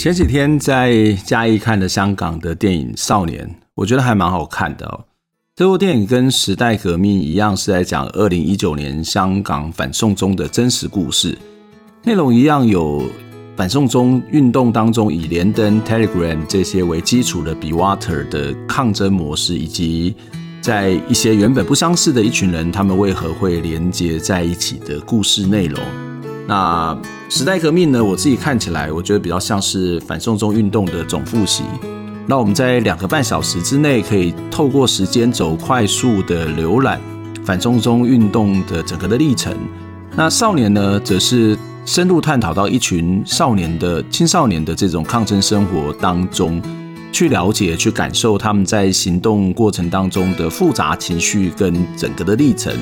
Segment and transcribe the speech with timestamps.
[0.00, 3.46] 前几天在嘉义看的香港的电影《少年》。
[3.74, 5.04] 我觉得还蛮好看的哦。
[5.54, 11.36] 这部电影跟时代革命一样，是在讲二零一九年香港反送中的真实故事。
[12.02, 13.02] 内容一样有
[13.54, 20.14] 反送中运动当中以连登、Telegram 这些为基础的 B Water 的抗争模式，以及
[20.62, 25.78] 在一些原本不相识的一群人，他们为何会连接在一起的故事内容。
[26.50, 28.04] 那时代革命呢？
[28.04, 31.62] 我自己看起来，我觉得比较像是反送中运动的总复习。
[32.26, 37.00] 那我们在两个半小时之内，可以透过时间轴快速的浏览
[37.44, 39.56] 反送中运动的整个的历程。
[40.16, 41.56] 那少年呢，则是
[41.86, 46.60] 深入探讨到一群少年的青少年的这种抗争生活当中，
[47.12, 52.76] 去了解、去感受他们在行动过程当中的复杂情绪跟整个的历程。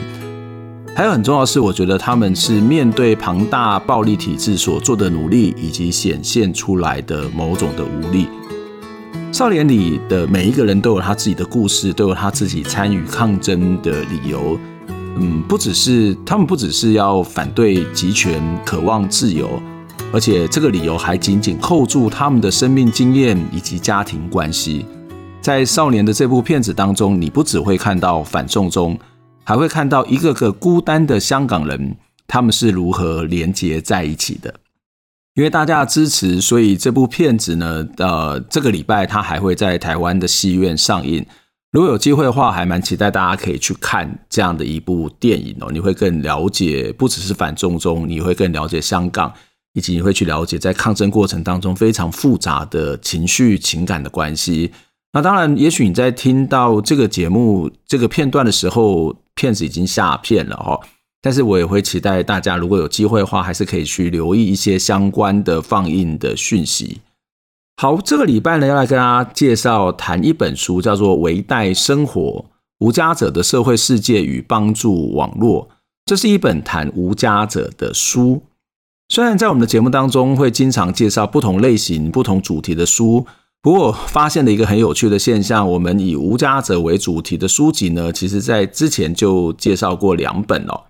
[0.94, 8.27] 还有很重要的是，我觉得他们是面对庞大暴力体制所做的努力，以及显现出来的某种的无力。
[9.30, 14.58] 少年里的每一个人都有他自己的故事，都有他自己参与抗争的理由。
[15.20, 19.62] 嗯，不只是他们，不只是要反对集权、渴望自由，
[20.12, 24.84] 而且这个理由还紧紧扣住他们的生命经验以及家庭关系。
[25.41, 28.98] 在少年的这部片子当中，你不只会看到反送中，
[29.48, 31.96] 还会看到一个个孤单的香港人，
[32.27, 34.52] 他们是如何连接在一起的。
[35.36, 41.24] 因为大家的支持，所以这部片子呢，呃，这个礼拜它还会在台湾的戏院上映。
[41.72, 45.70] 如果有机会的话，还蛮期待大家可以去看这样的一部电影哦。
[45.72, 49.33] 你会更了解，不只是反中中，你会更了解香港，
[49.73, 54.73] 以及你会去了解在抗争过程当中非常复杂的情绪情感的关系。
[55.14, 60.80] 那当然，也许你在听到这个节目这个片段的时候，片子已经下片了哈。
[61.22, 67.00] 但是我也会期待大家，如果有机会的话，还是可以去留意一些相关的放映的讯息。
[67.80, 72.44] 好，这个礼拜呢，要来跟大家介绍谈一本书，叫做《微代生活：
[72.80, 75.68] 无家者的社会世界与帮助网络》。
[76.05, 78.42] 这是一本谈无家者的书。
[79.08, 83.26] 虽然在我们的节目当中会经常介绍不同类型、不同主题的书，
[83.61, 90.85] 不过我发现了一个很有趣的现象：我们以无家者为主题的书籍呢，其实在之前就介绍过两本哦。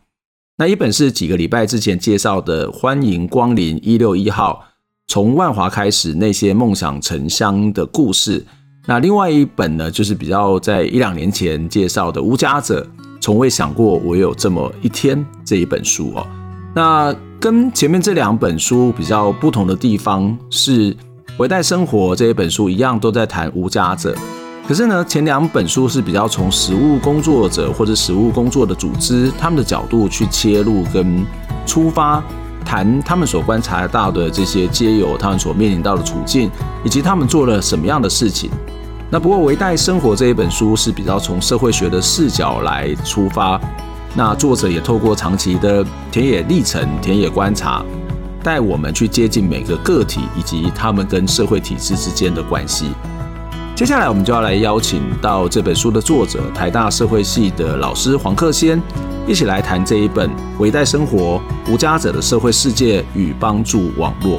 [0.59, 4.65] 那一本是几个礼拜之前介绍的《欢迎光临一六一号》，
[5.07, 8.45] 从万华开始那些梦想城乡的故事。
[8.87, 12.83] 那另外一本呢，就是比较在一两年前介绍的《无家者》，
[13.21, 16.27] 从未想过我有这么一天这一本书哦。
[16.75, 20.95] 那跟前面这两本书比较不同的地方是，
[21.39, 24.13] 《微带生活》这一本书一样都在谈无家者。
[24.67, 31.25] 可是呢，前两本书是比较从实务工作者或者实务工作的组织他们的角度去切入跟
[31.65, 32.21] 出发，
[32.65, 36.51] 谈他们所观察到的这些街友他们所面临到的处境，
[36.85, 38.51] 以及他们做了什么样的事情。
[39.09, 43.59] 那不过《微带生活》这一本书是比较从社会学的视角来出发，
[44.17, 47.85] 那作者也透过长期的田野历程、田野观察，
[48.49, 52.93] 带我们去接近每个个体以及他们跟社会体制之间的关系。
[53.77, 58.81] 接下来，我们就要来邀请到这本书的作者，台大社会系的老师黄克先，
[59.27, 61.39] 一起来谈这一本《微带生活：
[61.71, 64.39] 无家者的社会世界与帮助网络》。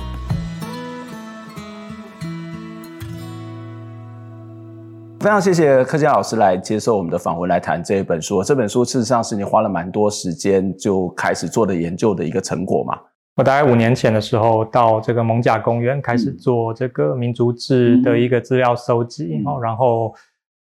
[5.20, 8.44] 非常谢谢克先老师来接受我们的访问，来谈这一本书。
[8.44, 12.98] 这本书事实上是你花了蛮多时间就开始做的研究的一个成果嘛？
[13.40, 20.14] 我大概五年前的时候到这个蒙贾公园开始做这个民族志的一个资料收集，哦，然后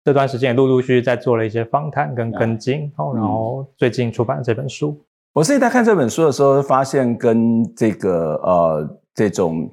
[0.04, 4.96] 这段时间也陆陆续续在做了一些访谈跟跟进，哦，然后最近出版了这本书。
[5.34, 9.68] 我自己在看这本书的时候，发现跟这个呃这种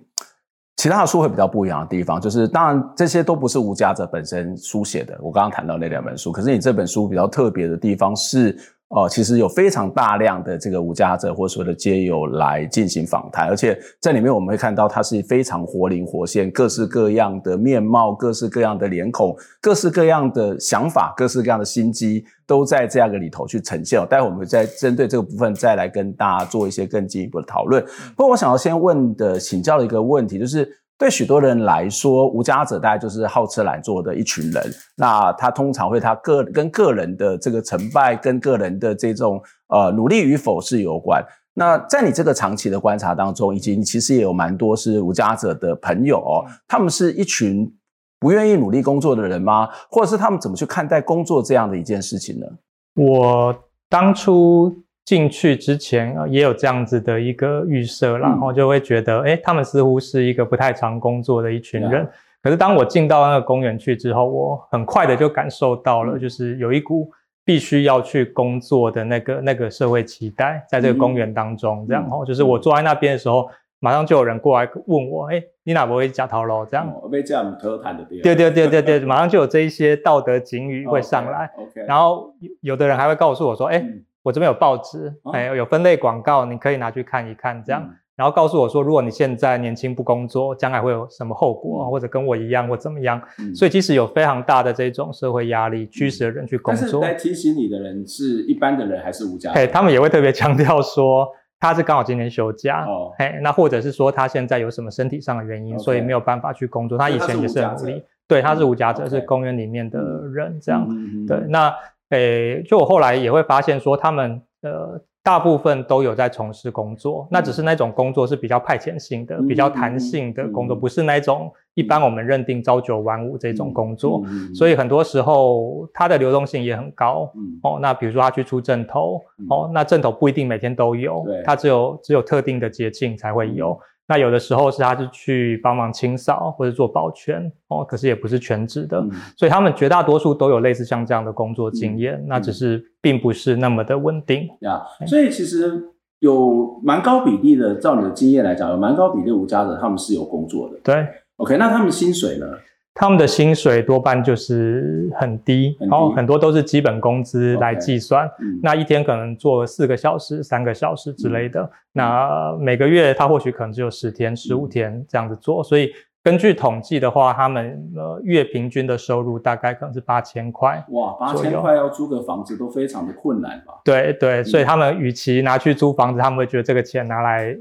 [0.78, 8.58] 其他的书会比较不一样的地方，就是当然这些都不是无家者本身书写的，我刚刚谈到那两本书，可是你这本书比较特别的地方是。
[8.94, 24.00] 哦，其实有非常大量的这个无家者或所谓的街友来进行访谈，而且在里面我们会看到它是非常活灵活现，各式各样的面貌，各式各样的脸孔，各式各样的想法，各式各样的心机都在这样个里头去呈现。
[24.08, 27.84] 待会我们再针对这个部分再来跟大家做一些更进一步的讨论。
[28.16, 34.62] 不过我想要先问的请教的一个问题就是，对许多人来说，无家者大概就是好吃懒做的一群人。
[34.96, 41.20] 那他通常会他个跟个人的这个成败，跟个人的这种呃努力与否是有关。
[41.54, 47.74] 那在你这个长期的观察当中，以及你其实也有蛮多是无家者的朋友哦，他们是一群
[48.20, 49.68] 不愿意努力工作的人吗？
[49.90, 52.46] 或者是他们怎么去看待工作这样的一件事情呢？
[52.94, 53.54] 我
[53.88, 54.83] 当初。
[55.04, 62.08] 进去之前也有这样子的一个预设，然后就会觉得，哎，他们似乎是一个不太常工作的一群人。
[62.42, 67.10] 可是当我进到那个公园去之后，我很快的就感受到了，就是有一股
[67.44, 73.46] 必须要去工作的那个那个社会期待，在这个公园当中，这样哦，就是我坐在那边的时候，
[73.80, 76.66] 马上就有人过来问我，哎，你哪不会假头喽？
[76.70, 81.50] 这样，我被这样偷谈的，对对对对对， 马上就有这一些道德警语会上来。
[81.86, 83.84] 然后有的人还会告诉我说，哎。
[84.24, 87.86] 我这边有报纸，哎，有分类广告，你可以拿去看一看，这样，
[88.16, 93.20] 然后告诉我说，如果你现在年轻不工作，将来会有什么后果，或者跟我一样或怎么样。
[93.54, 97.02] 所以即使有非常大的这种社会压力，驱使人去工作。
[97.02, 99.60] 但是来提醒你的人是一般的人还是无家者？
[99.60, 101.28] 哎，他们也会特别强调说，
[101.60, 106.96] 他是刚好今天休假，哦，哎，那或者是说他现在有什么身体上的原因，所以没有办法去工作。
[106.96, 109.98] 他以前也是很努力，对，他是无家者，是公园里面的
[110.32, 110.88] 人，这样，
[111.28, 111.70] 对，那。
[112.14, 124.22] 诶，就我后来也会发现说，他们呃大部分都有在从事工作，那只是那种工作是比较派遣性的、比较弹性的工作，不是那种一般我们认定朝九晚五这种工作。
[124.54, 127.32] 所以很多时候它的流动性也很高。
[127.62, 133.78] 哦，那比如说他去出正头，哦，那正头不一定每天都有，他只有只有特定的节庆才会有。
[134.06, 144.48] 那有的时候是他是去帮忙清扫或者做保全哦，可是也不是全职的，嗯、所以他们绝大多数都有类似像这样的工作经验，嗯、那只是并不是那么的稳定。
[144.60, 145.82] 呀、嗯，所以其实
[146.18, 150.78] 有蛮高比例的，照你的经验来讲，有蛮高比例无家者他们是有工作的。
[150.82, 151.06] 对
[151.36, 152.46] ，OK，那他们薪水呢？
[152.96, 158.30] 他们的薪水多半就是很低，然后很多都是基本工资来计算。
[158.62, 161.68] 那一天可能做四个小时、三个小时之类的。
[161.92, 165.62] 那每个月他或许可能只有十天、十五天这样子做。
[165.64, 165.92] 所以
[166.22, 170.82] 根据统计的话，他们呃月平均的收入大概可能是八千块。
[170.90, 173.74] 哇，八千块要租个房子都非常的困难吧？
[173.84, 177.56] 对对，所以他们与其拿去租房子，他们会觉得这个钱拿来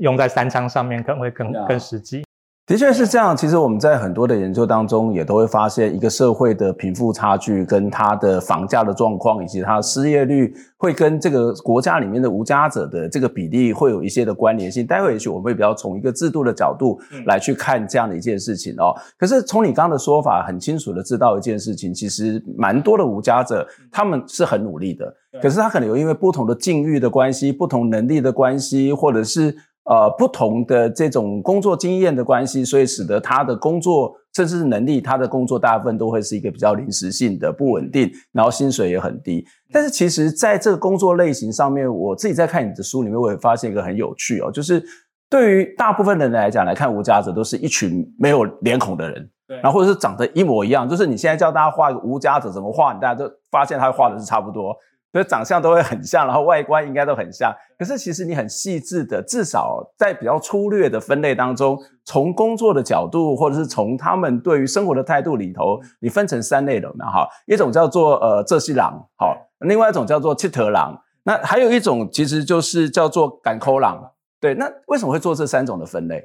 [0.00, 2.22] 用在三餐上面可能会更更实际。
[2.70, 3.36] 的确是这样。
[3.36, 14.86] 其实我们在很多的研究当中，也都会发现，一个社会的贫富差距跟它的房价的状况，以及它失业率，会跟这个国家里面的无家者的这个比例会有一些的关联性。
[14.86, 16.96] 待会也许我们会比较从一个制度的角度
[17.26, 18.94] 来去看这样的一件事情哦。
[19.18, 25.12] 可是从你刚刚的说法，很清楚的知道一件事情，其实蛮多的无家者他们是很努力的，
[25.42, 29.56] 可是他可能有因为不同的境遇的关系、不同能力的关系，或者是。
[29.90, 39.44] 呃，不同的这种工作经验的关系，所以使得他的工作甚至是能力，他的工作大部分都会是一个比较临时性的、不稳定，然后薪水也很低。
[39.72, 44.80] 但是其实在这个工作类型上面，我自己在看你的书里面，我也发现一个很有趣哦，就是
[45.28, 49.28] 对于大部分人来讲来看，无家者都是一群没有脸孔的人，
[49.60, 54.72] 然后或者是长得一模一样，就是你现在叫大家画一个无家者怎么画，你大家都发现他画的是差不多。
[55.12, 57.52] 所以长相都会很像，然后外观应该都很像。
[57.78, 74.12] 可是其实你很细致的，至少在比较粗略的分类当中，从工作的角度，或者是从他们对于生活的态度里头，你分成三类人嘛，哈，一种叫做呃这些狼，好，另外一种叫做七特狼，那还有一种其实就是叫做赶抠狼。
[74.40, 76.22] 对，那为什么会做这三种的分类？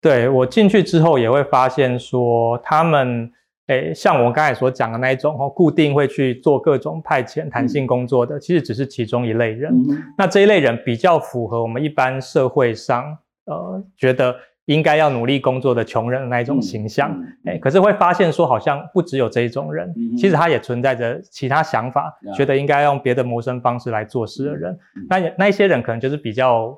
[0.00, 3.30] 对，我进去之后也会发现说他们。
[3.68, 9.72] 诶，像我刚才所讲的那一种哦，固定会去做各种派遣、弹性工作的，其实只是其中一类人。
[9.72, 17.10] 嗯、那这一类人比较符合我们一般社会上呃觉得应该要努力工作的穷人的那一种形象。
[17.44, 24.72] 诶、嗯，可是会发现说，好像不只有这一种人，嗯、其实他也存在着其他想法，嗯、觉得应该用别的谋生方式来做事的人。
[24.96, 26.76] 嗯、那那一些人可能就是比较。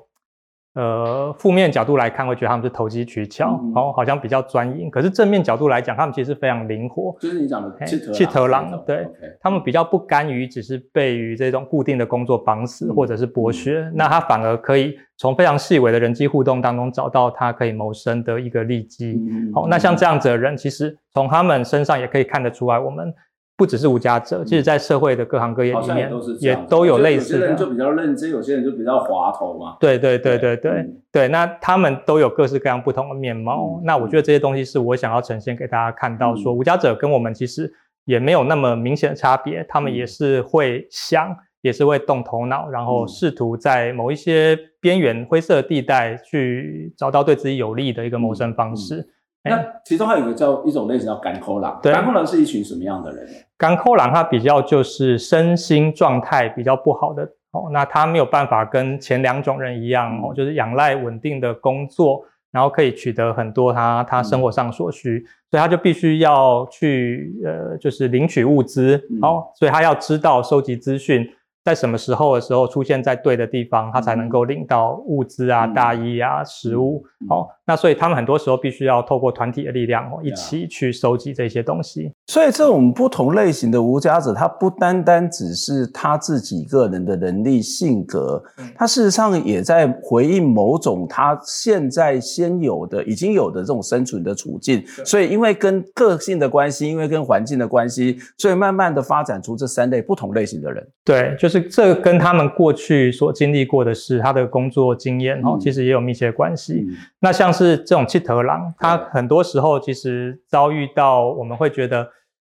[0.75, 4.89] 呃，负面角度来看，会觉得他们是投机取巧，嗯、哦，好像比较专一。
[4.89, 7.15] 可是正面角度来讲，他们其实是非常灵活。
[7.21, 9.07] 就是你讲的七头狼，对
[9.39, 13.83] 他们比较不甘于只是被于这种固定的工作绑死，或者是剥削。
[13.83, 19.13] 嗯、那他反而可以从非常细微的人际互动当中找到他可以谋生的一个利基。
[19.29, 23.13] 嗯、好，那像这样子的人，其实从他们身上也可以看得出来，我们。
[23.57, 27.39] 不只是无家者，其实在社会的各行各业里面，也都有类似的。
[27.39, 29.77] 有些人就比较认真，有些人就比较滑头嘛。
[29.79, 33.79] 对对对对对、嗯、对，那他们都有各式各样不同的面貌。
[33.79, 37.71] 嗯、那我觉得这些东西是我想要呈现给大家看到说，无家者跟我们其实
[38.03, 48.97] 也没有那么明显的差别，他们也是会想，也是会动头脑，然后试图在某一些边缘灰色地带去找到对自己有利的一个谋生方式。
[48.97, 49.09] 嗯嗯、
[49.45, 53.27] 那其中还有一个叫一种类型叫甘苦郎，甘苦郎是一群什么样的人？
[53.57, 62.25] 干口狼他比较就是身心状态比较不好的哦，那他没有办法跟前两种人一样哦，就是仰赖稳定的工作。
[62.51, 71.27] 然后可以取得很多他他生活上所需，嗯、所以他就必须要去呃，就是领取物资，嗯、哦，所以他要知道收集资讯。
[71.65, 77.03] 在什么时候的时候出现在对的地方，他才能够领到物资啊、大衣啊、食物。
[77.27, 82.11] 好，那所以他们很多时候必须要透过团体的力量哦，一起去收集这些东西。
[82.27, 88.43] 所以这种不同类型的无家者，他不单单只是他自己个人的能力、性格，
[88.75, 94.85] 他事实上也在回应某种他现在先有的、已经有的这种生存的处境。
[95.03, 100.87] 所以因为跟个性的关系，因为跟环境的关系，所以慢慢的发展出这三类不同类型的人。
[101.03, 101.54] 对，就是。
[101.61, 106.85] 这跟他们过去所经历过的事，他的工作经验哦，其实也有密切关系。
[106.87, 112.07] 嗯、那像是这种七头狼，他很多时候其实遭遇到，我们会觉得，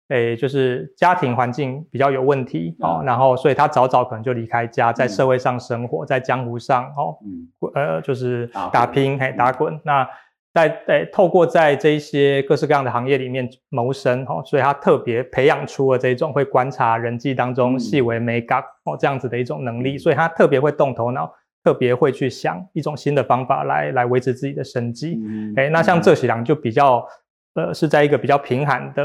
[0.08, 7.16] 诶，就是家庭环境比较有问题哦，然后所以他早早可能就离开家，在社会上生活，在江湖上哦，
[7.74, 9.80] 呃，就是打拼，嘿，打滚。
[9.84, 10.08] 那
[10.56, 21.30] 在诶，透过在这一些各式各样的行业里面谋生哦，所以他特别培养出了这种会观察人际当中细微美感哦这样子的一种能力，所以他特别会动头脑，
[21.62, 25.20] 特别会去想一种新的方法来来维持自己的生计。
[25.56, 27.06] 诶，那像这喜良就比较
[27.52, 29.04] 呃是在一个比较贫寒的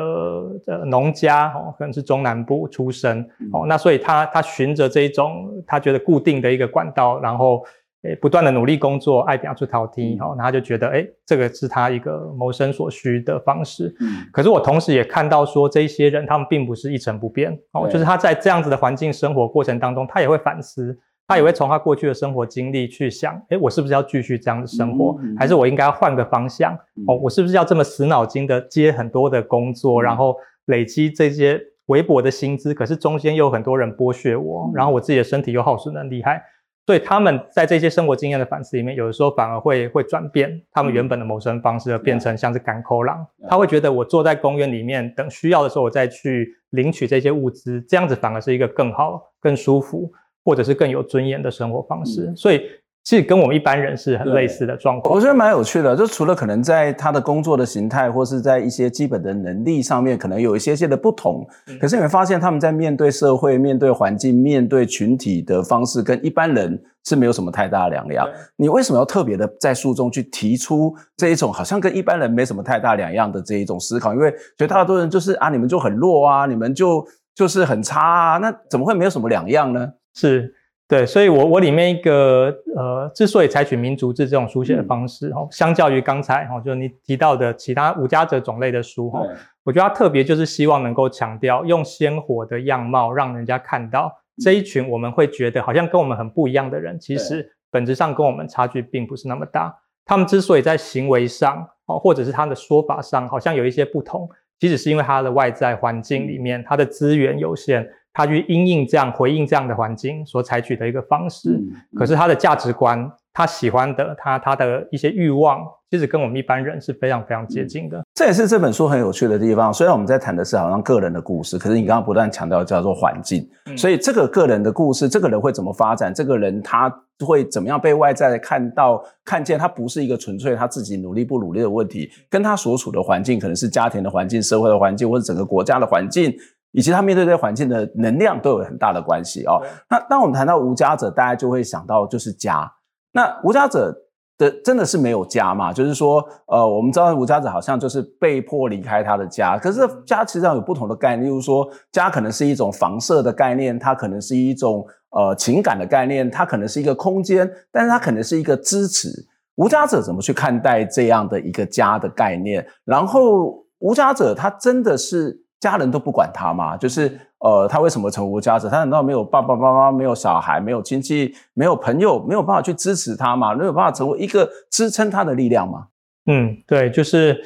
[0.67, 7.61] 呃农家哦，可能是中南部出生哦，那所以他他循着这一种他觉得固定的一个管道，然后。
[8.03, 13.95] 诶，不断的努力工作，爱表出头天，然后他就觉得，诶，这个是他一个谋生所需的方式。
[13.99, 26.73] 嗯，可是我同时也看到说，这些人他们并不是一成不变，哦，就是他在这样子的环境生活过程当中，他也会反思，他也会从他过去的生活经历去想，诶，我是不是要继续这样的生活，还是我应该要换个方向？
[27.07, 36.41] 哦，我是不是要这么死脑筋的接很多的工作，然后累积这些微薄的薪资，可是中间又有很多人剥削我，然后我自己的身体又耗损的很厉害。
[36.85, 43.25] 所以他们在这些生活经验的反思里面，有的时候反而会会转变他们原本的谋生方式，而变成像是赶口狼。
[43.47, 50.11] 他会觉得我坐在公园里面等需要的时候，我再去领取这些物资，这样子反而是一个更好、更舒服，
[50.43, 52.33] 或者是更有尊严的生活方式。
[52.35, 52.61] 所以。
[53.03, 55.95] 其实跟我们一般人是很类似的状况，我觉得蛮有趣的。
[55.95, 61.45] 就除了可能在他的工作的形态，或是在一些基本的能力上面，可能有一些些的不同。
[61.79, 68.29] 可是你会发现，他们在面对社会、面对环境、面对群体的方式，跟一般人是没有什么太大的两样。
[68.55, 74.13] 你为什么要特别的在书中去提出这一种好像跟一般人没什么太大两样的这一种思考？
[74.13, 77.03] 因为绝大多数人就是啊，你们就很弱啊，你们就
[77.33, 79.93] 就是很差啊，那怎么会没有什么两样呢？
[80.13, 80.53] 是。
[80.91, 89.21] 对，所以我我里面一个呃，之所以采取民族志这种书写的方式，哦，相较于刚才哦，就是你提到的其他无家者种类的书，哈，
[89.63, 94.11] 我觉得它特别就是希望能够强调用鲜活的样貌，让人家看到
[94.43, 99.73] 这一群我们会觉得好像跟我们很不一样的人，其实本质上跟我们差距并不是那么大。
[100.03, 104.29] 他们之所以在行为上，哦，或者是他的说法上，好像有一些不同，
[104.59, 107.87] 其实是因为他的外在环境里面，他的资源有限。
[108.13, 111.59] 他去因应这样回应这样的环境所采取的一个方式，
[111.95, 118.03] 可是他的价值观，他喜欢的，他他的一些欲望，其实跟我们一般人是非常非常接近的。
[118.13, 119.73] 这也是这本书很有趣的地方。
[119.73, 126.13] 虽然我们在谈的是好像个人的故事，可是你刚刚不断强调叫做环境，所以这个个人的故事，这个人会怎么发展？
[126.13, 126.93] 这个人他
[127.25, 129.57] 会怎么样被外在看到、看见？
[129.57, 136.33] 他不是一个纯粹他自己努力不努力的问题，跟他所处的环境，可能是家庭的环境、社会的环境，或者整个国家的环境。
[136.71, 139.61] 以及他面对这些环境的能量都有很大的关系哦。
[139.89, 142.71] 那当我们谈到无家者，大家就会想到就是家。
[143.11, 143.93] 那无家者
[144.37, 145.73] 的真的是没有家嘛？
[145.73, 149.57] 就是说，呃，我们知道无家者好像就是被迫离开他的家。
[149.57, 159.09] 可是家其实上有不同的概念，例如说，家可能是一种房舍的概念，它可能是一种呃情感的概念，它可能是一个空间，但是它可能是一个支持。
[159.55, 162.65] 无家者怎么去看待这样的一个家的概念？
[162.85, 165.43] 然后，无家者他真的是？
[165.61, 166.75] 家人都不管他吗？
[166.75, 168.67] 就是呃，他为什么成为无家者？
[168.67, 173.53] 他难道没有爸爸妈妈、没有小孩、没有亲戚、没有朋友，没有办法去支持他吗？
[173.53, 175.87] 没有办法成为一个支撑他的力量吗？
[176.25, 177.39] 嗯，对，就是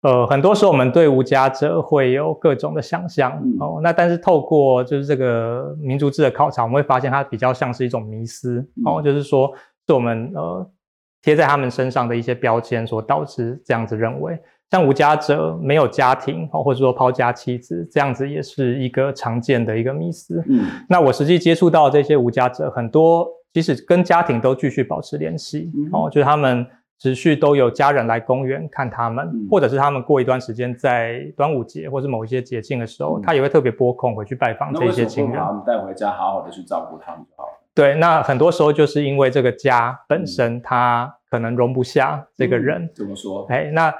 [0.00, 3.80] 呃，很多时候我们对无家者会有各种的想象、嗯、哦。
[3.82, 9.52] 那但是透过就是这个民族志的考察，我们会发现它比较像是一种迷思、嗯、哦，就是说
[9.86, 10.70] 是我们呃
[11.20, 14.40] 贴在他们身上的一些标签所导致这样子认为。
[14.70, 20.44] 像无家者没有家庭，或者说抛家弃子，这样子也是一个常见的一个迷思。
[20.46, 26.66] 嗯，那我实际接触到这些无家者，很多即使跟家庭都继续保持联系，哦，就是他们
[26.98, 37.52] 持续都有家人来公园看他们，或者是他们过一段时间在端午节或者某一些节庆的时候，他也会特别拨空回去拜访这些亲人，把他们带回家，好好的去照顾他们就好了。
[37.74, 43.46] 对，那很多时候就是因为这个家本身他可能容不下这个人，怎么说？
[43.48, 43.90] 哎，那。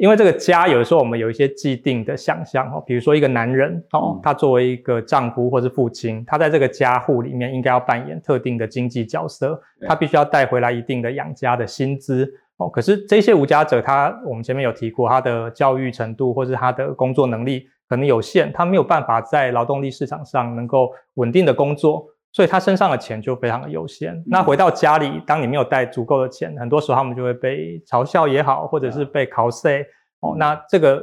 [0.00, 12.68] 因为这个家，有的时候我们有一些既定的想象哦，比如说一个男人哦，他作为一个丈夫或是父亲，他在这个家户里面应该要扮演特定的经济角色，他必须要带回来一定的养家的薪资哦。
[12.68, 22.06] 可是这些无家者，他我们前面有提过，他的教育程度或是他的工作能力可能有限，他没有办法在劳动力市场上能够稳定的工作。
[22.36, 24.22] 所以他身上的钱就非常的有限。
[24.26, 29.86] 那回到家里，当你没有带足够的钱，很多时候他们就会被嘲笑也好，或者是被考碎
[30.20, 30.36] 哦。
[30.36, 31.02] 那这个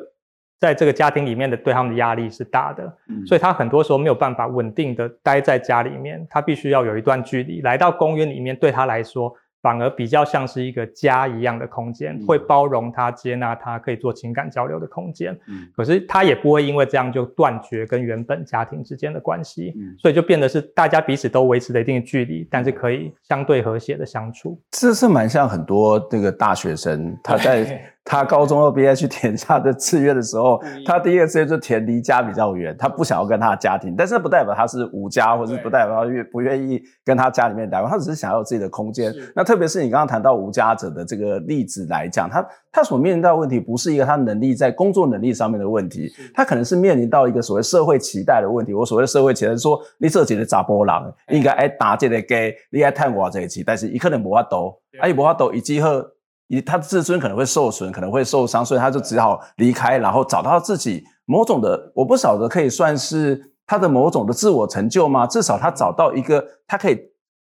[0.59, 2.83] 在这个家庭里面的对他们的压力是大的，
[3.25, 9.35] 所以他很多时候没有办法稳定的待在家里面，他必须要有一段距离，来到公园里面，对他来说。
[9.63, 15.33] 反而比较像是一个家一样的空间，会包容他、接纳他，可以做情感交流的空间。
[15.47, 19.73] 嗯，可是他也不会因为这样就断绝跟原本家庭之间的关系。
[19.77, 24.61] 嗯，所以就变得是大家彼此都维持了一定的距离，但是可以相对和谐的相处。
[24.69, 27.89] 这是蛮像很多这个大学生他在。
[28.05, 39.13] 他高中二毕业去填他的志愿的时候， 他第一个志愿就填离家比较远，他不想要跟他的家庭，但是不代表他是无家，或是不代表他愿不愿意跟他家里面待，他只是想要有自己的空间。
[39.33, 48.73] 那特别是你刚刚谈到无家者的这个例子来讲，他他所面临到的问题不是一个他能力在工作能力上面的问题，他可能是面临到一个所谓社会期待的问题。
[48.73, 50.93] 我所谓的社会期待是说，你这几个查甫人
[51.29, 56.03] 应该爱打这个给你爱探我这一期，但是一可能无法度，啊，伊无法度，伊之后。
[56.65, 65.25] 他的自尊可能会受损，可能会受伤，所以他就只好离开，然后找到自己某种的，我不晓得可以算是他的某种的自我成就吗？
[65.25, 66.99] 至少他找到一个他可以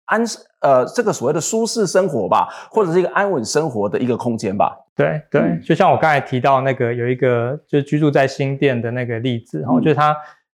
[0.05, 0.23] 安
[0.61, 4.75] 呃这个所谓的舒适生活吧，或者是一个安稳生活的一个空间吧。
[4.95, 10.15] 对对，就像我刚才提到那个有一个就是居住在新店的那个例子，然后就是他。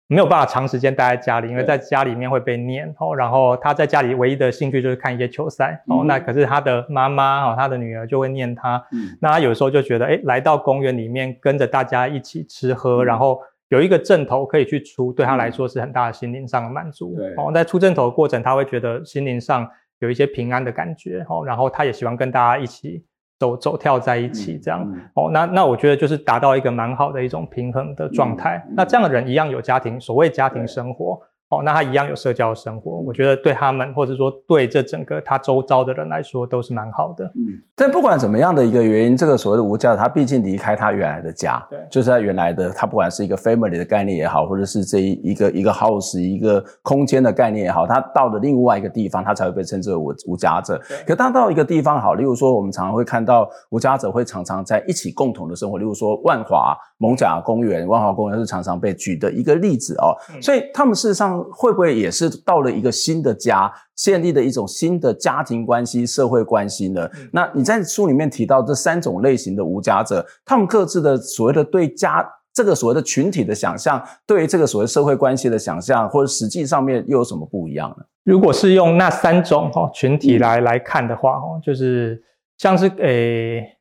[0.10, 3.14] 没有办法长时间待在家里，因为在家里面会被念哦。
[3.14, 6.04] 然后他在家里唯一的兴趣就是看一些球赛哦。
[6.06, 8.82] 那可是他的妈妈哦，他的女儿就会念他。
[9.20, 17.18] 那他有时候就觉得，哎，来到公园里面跟着大家一起吃喝，然后有一个阵头可以去出，对他来说是很大的心灵上的满足。
[17.36, 21.44] 哦，在出阵头的过程，他会觉得心灵上有一些平安的感觉哦。
[21.46, 23.04] 然后他也喜欢跟大家一起。
[23.40, 28.66] 走走跳在一起，这样、嗯嗯、哦，那那我觉得就是达到一个蛮好的一种平衡的状态。
[28.76, 31.22] 那这样的人一样有家庭，所谓家庭生活。
[31.50, 37.24] 哦，那他一样有社交生活，我觉得对他们，或者说对这整个他周遭的人来说，都是蛮好的。
[37.36, 50.78] 嗯，但不管怎么样的一个原因，这个所谓的无家，他毕竟离开他原来的家，对，就是他原来的，他不管是一个 family 的概念也好，或者是这一一个一个 house 一个空间的概念也好，他到了另外一个地方，他才会被称之为无无家者。
[50.90, 60.12] 对，可他到一个地方好，例如说我们常常会看到无家者会常常在一起共同的生活，例如说万华蒙甲公园，万华公园是常常被举的一个例子哦。
[60.36, 67.10] 嗯，所以他们事实上会不会也是到了一个新的家，建立的一种新的家庭关系、社会关系呢？
[67.16, 78.04] 嗯、那你在书里面提到这三种类型的无家者，他们各自的所谓的对家这个所谓的群体的想象，对于这个所谓社会关系的想象，或者实际上面又有什么不一样呢？
[78.24, 82.22] 如果是用那三种哈群体来来看的话，哈，就是
[82.58, 83.60] 像是诶。
[83.60, 83.74] 欸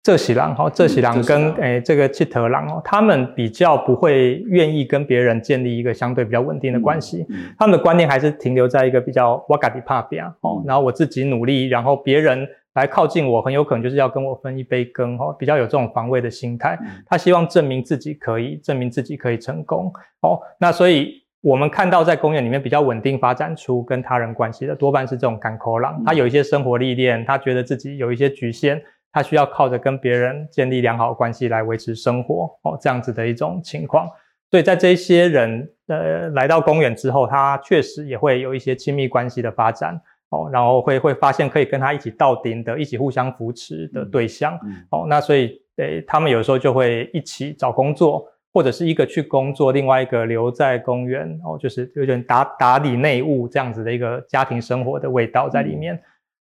[0.00, 7.26] 这喜狼哈，这喜狼跟诶、欸、这个七头狼哦，他们比较不会愿意跟别人建立一个相对比较稳定的关系，
[7.58, 28.80] 他们的观念还是停留在一个比较我家己打拼哦，然后我自己努力，然后别人来靠近我，很有可能就是要跟我分一杯羹哦，比较有这种防卫的心态，他希望证明自己可以，证明自己可以成功哦，那所以我们看到在公园里面比较稳定发展出跟他人关系的，多半是这种甘口狼，他有一些生活历练，他觉得自己有一些局限。
[29.12, 34.08] 他需要靠着跟别人建立良好的关系来维持生活哦，这样子的一种情况。
[34.50, 44.58] 所以在这些人呃来到公园之后，他确实也会有一些亲密关系的发展哦，然后会会发现可以跟他一起到顶的、一起互相扶持的对象
[44.90, 45.06] 哦。
[45.08, 56.00] 那所以诶，他们有时候就会一起找工作，或者是一个去工作，另外一个留在公园哦，就是有点打打理内务这样子的一个家庭生活的味道在里面。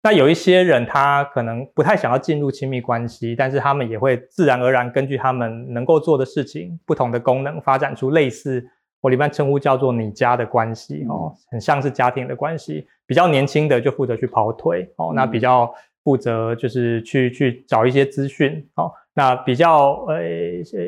[0.04, 8.64] 那有一些人，他可能不太想要进入亲密关系，但是他们也会自然而然根据他们能够做的事情、不同的功能，发展出类似
[9.00, 12.86] 我一般称呼叫做“你家”的关系哦，很像是家庭的关系。
[13.06, 20.80] 比较年轻的就负责去跑腿哦，那比较负责就是去去找一些资讯哦，那比较呃呃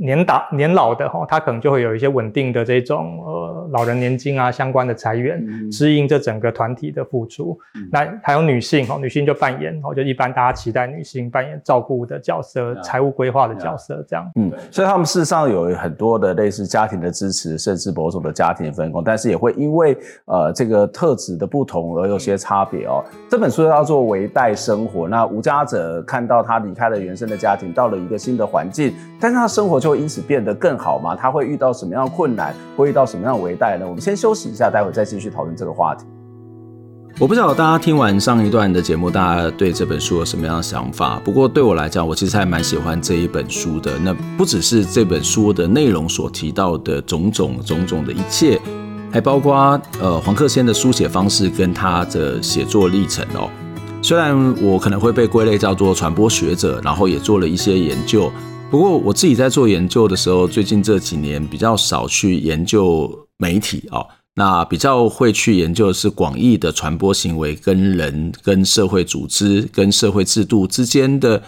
[0.00, 7.58] 年大年老的哈，他可能就会有一些稳定的这种呃老人年金啊相关的财源，支应这整个团体的付出。
[7.74, 14.26] 嗯、那还有女性哈，女性就扮演哦，就一般大家期待女性扮演照顾的角色、财务规划的角色这样。
[14.36, 19.94] 嗯，所以他们事实上有很多的类似家庭的支持，甚至某种的家庭分工，但是也会因为
[20.24, 23.04] 呃这个特质的不同而有些差别哦。
[23.28, 27.49] 这本书叫做《为代生活》，那无家者看到他离开了原生的家。
[27.50, 31.16] 家庭到了一个新的环境，但是他生活就会因此变得更好吗？
[31.16, 32.54] 他会遇到什么样的困难？
[32.76, 33.86] 会遇到什么样的危殆呢？
[33.86, 36.04] 我们先休息一下，待会再继续讨论这个话题。
[37.18, 41.20] 我不知道大家听完上一段的节目，大家对这本书有什么样的想法？
[41.24, 43.98] 不过对我来讲，我其实还蛮喜欢这一本书的。
[43.98, 48.58] 那不只是这本书的内容所提到的种种种种的一切，
[49.12, 53.50] 还包括呃黄克先的书写方式跟他的写作历程哦。
[54.02, 58.32] 虽然我可能会被归类叫做传播学者，然后也做了一些研究，
[58.70, 64.02] 不过我自己在做研究的时候，最近这几年比较少去研究媒体啊，
[64.34, 71.42] 那比较会去研究的是广义的传播行为跟人、跟社会组织、跟社会制度之间的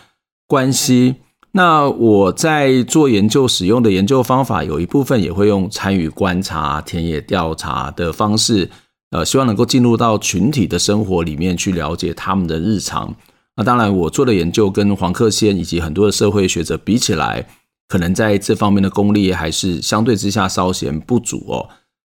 [0.47, 1.17] 关系。
[1.53, 8.71] 那我在做研究使用的研究方法，有一部分也会用参与观察、田野调查的方式。
[9.13, 13.15] 呃，希望能够进入到群体的生活里面去了解他们的日常。
[13.57, 17.47] 那当然，我做的研究跟黄克先以及很多的社会学者比起来，
[17.87, 21.69] 可能在这方面的功力还是相对之下稍显不足哦。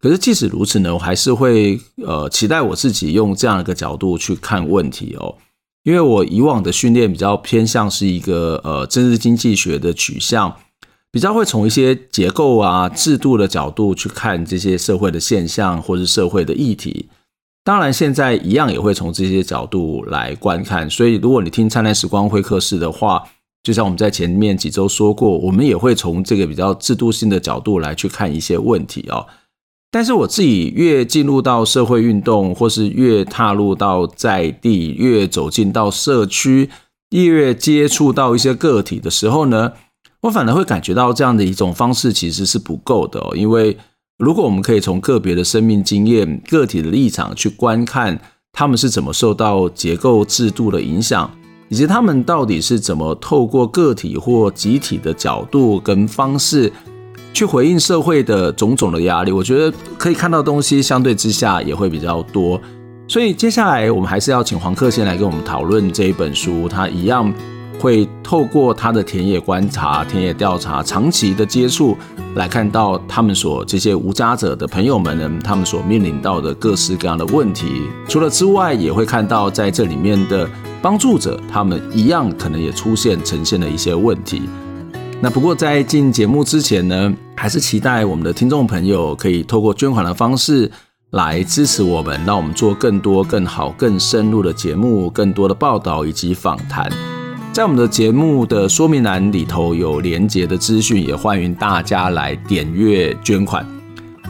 [0.00, 5.35] 可是即使如此呢，我还是会呃期待我自己用这样一个角度去看问题哦。
[5.83, 10.57] 因为我以往的训练比较偏向是一个呃政治经济学的取向。
[11.14, 17.09] 比较会从一些结构啊、制度的角度去看这些社会的现象或是社会的议题。
[17.62, 20.90] 当然，现在一样也会从这些角度来观看。
[20.90, 23.22] 所以，如果你听灿烂时光会客室的话，
[23.62, 29.24] 就像我们在前面几周说过，我们也会从这个比较制度性的角度来去看一些问题哦。
[29.92, 36.70] 但是，我自己越进入到社会运动，或是越踏入到在地，越走进到社区，
[37.11, 39.74] 越接触到一些个体的时候呢，
[40.24, 43.76] 我反而会感觉到这样的一种方式其实是不够的，因为
[44.16, 48.18] 如果我们可以从个别的生命经验、个体的立场去观看
[48.50, 51.30] 他们是怎么受到结构制度的影响，
[51.68, 56.72] 以及他们到底是怎么透过个体或集体的角度跟方式
[57.34, 62.58] 去回应社会的种种的压力，我觉得可以看到东西相对之下也会比较多。
[63.06, 67.30] 所以接下来我们还是要请黄克先来跟我们讨论这一本书，他一样。
[67.78, 71.96] 会透过他的田野观察、田野调查、长期的接触，
[72.34, 77.82] 来看到他们所这些无家者的朋友们呢，他们所面临到的各式各样的问题。
[78.08, 80.48] 除了之外，也会看到在这里面的
[80.80, 84.42] 帮助者，他们一样可能也出现呈现了一些问题。
[85.20, 90.70] 那不过在进节目之前呢，还是期待我们的听众朋友可以透过捐款的方式
[91.10, 97.13] 来支持我们，让我们做更多、更好、更深入的节目、更多的报道以及访谈。
[97.54, 103.64] 在我们的节目的说明栏里头有连结的资讯，也欢迎大家来点阅捐款。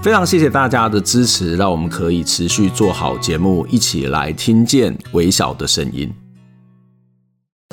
[0.02, 6.12] 非常谢谢大家的支持，让我们可以持续做好节目，一起来听见微小的声音。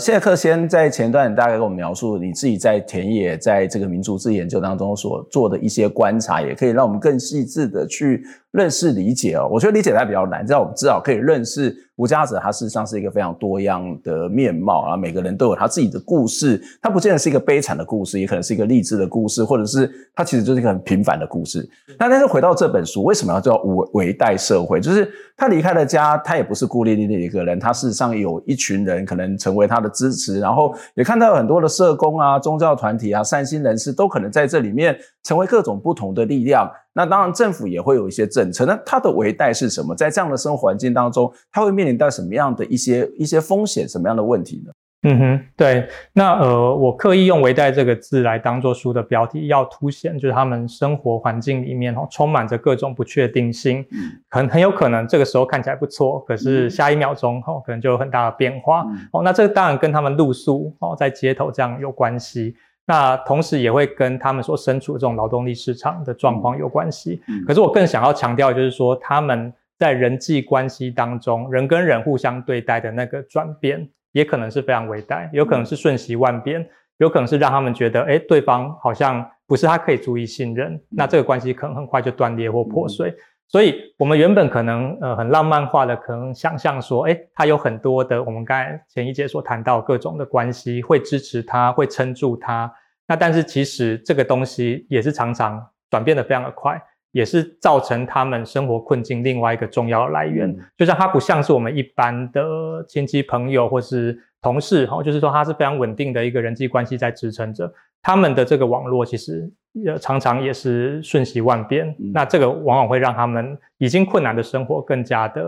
[0.01, 9.49] 谢克先在前段大概跟我们描述你自己在田野，在这个民族志研究当中所做的一些观察，也可以让我们更细致的去认识理解哦。
[9.51, 14.97] 我觉得理解它比较难，这样我们至少可以认识无家者，他事实上是一个非常多样的面貌啊。
[14.97, 21.69] 每个人都有他自己的故事，他不见得是一个悲惨的故事，也可能是一个励志的故事，或者是他其实就是一个很平凡的故事。
[21.99, 24.81] 那但是回到这本书，为什么要叫微微带社会？
[24.81, 36.67] 就是他离开了家，他也不是孤零零的一个人，他事实上有一群人可能成为他的支持，然后也看到很多的社工啊、宗教团体啊、善心人士都可能在这里面成为各种不同的力量。
[36.93, 38.65] 那当然，政府也会有一些政策。
[38.65, 39.95] 那它的微带是什么？
[39.95, 44.71] 在这样的生活环境当中，它会面临到什么样的一些一些风险，什么样的问题呢？
[45.03, 45.87] 嗯哼，对。
[46.13, 53.83] 那呃，我刻意用“微带”这个字来当做书的标题，要凸显就是他们生活环境里面哦，充满着各种不确定性。
[53.91, 58.83] 嗯，很很有可能这个时候看起来不错，可是下一秒钟哦，可能就有很大的变化。
[58.89, 62.55] 嗯、哦，那这个当然跟他们露宿哦，在街头这样有关系。
[62.85, 67.21] 那同时也会跟他们所身处的这种劳动力市场的状况有关系。
[67.47, 76.67] 可是我更想要强调，就是说他们在人际关系当中，人跟人互相对待的那个转变，也可能是非常微带，有可能是瞬息万变，
[76.97, 83.13] 有可能是让他们觉得，哎，对方好像不是他可以足以信任，那这个关系可能很快就断裂或破碎。
[83.51, 92.71] 所以我们原本可能呃很浪漫化的，可能想象说，哎，他有很多的我们刚才前一节所谈到各种的关系，会支持他，会撑住他。
[93.07, 100.49] 那但是其实这个东西也是常常转变的非常的快，也是造成他们生活困境另外一个重要来源。
[100.49, 102.41] 嗯、就像他不像是我们一般的
[102.87, 107.69] 亲戚朋友或是同事，哈，就是说他是非常稳定的一个人际关系在支撑着
[108.01, 111.87] 他们的这个网络，其实也常常也是瞬息万变。
[111.99, 115.43] 嗯、那这个往往会让他们已经困难的生活更加的。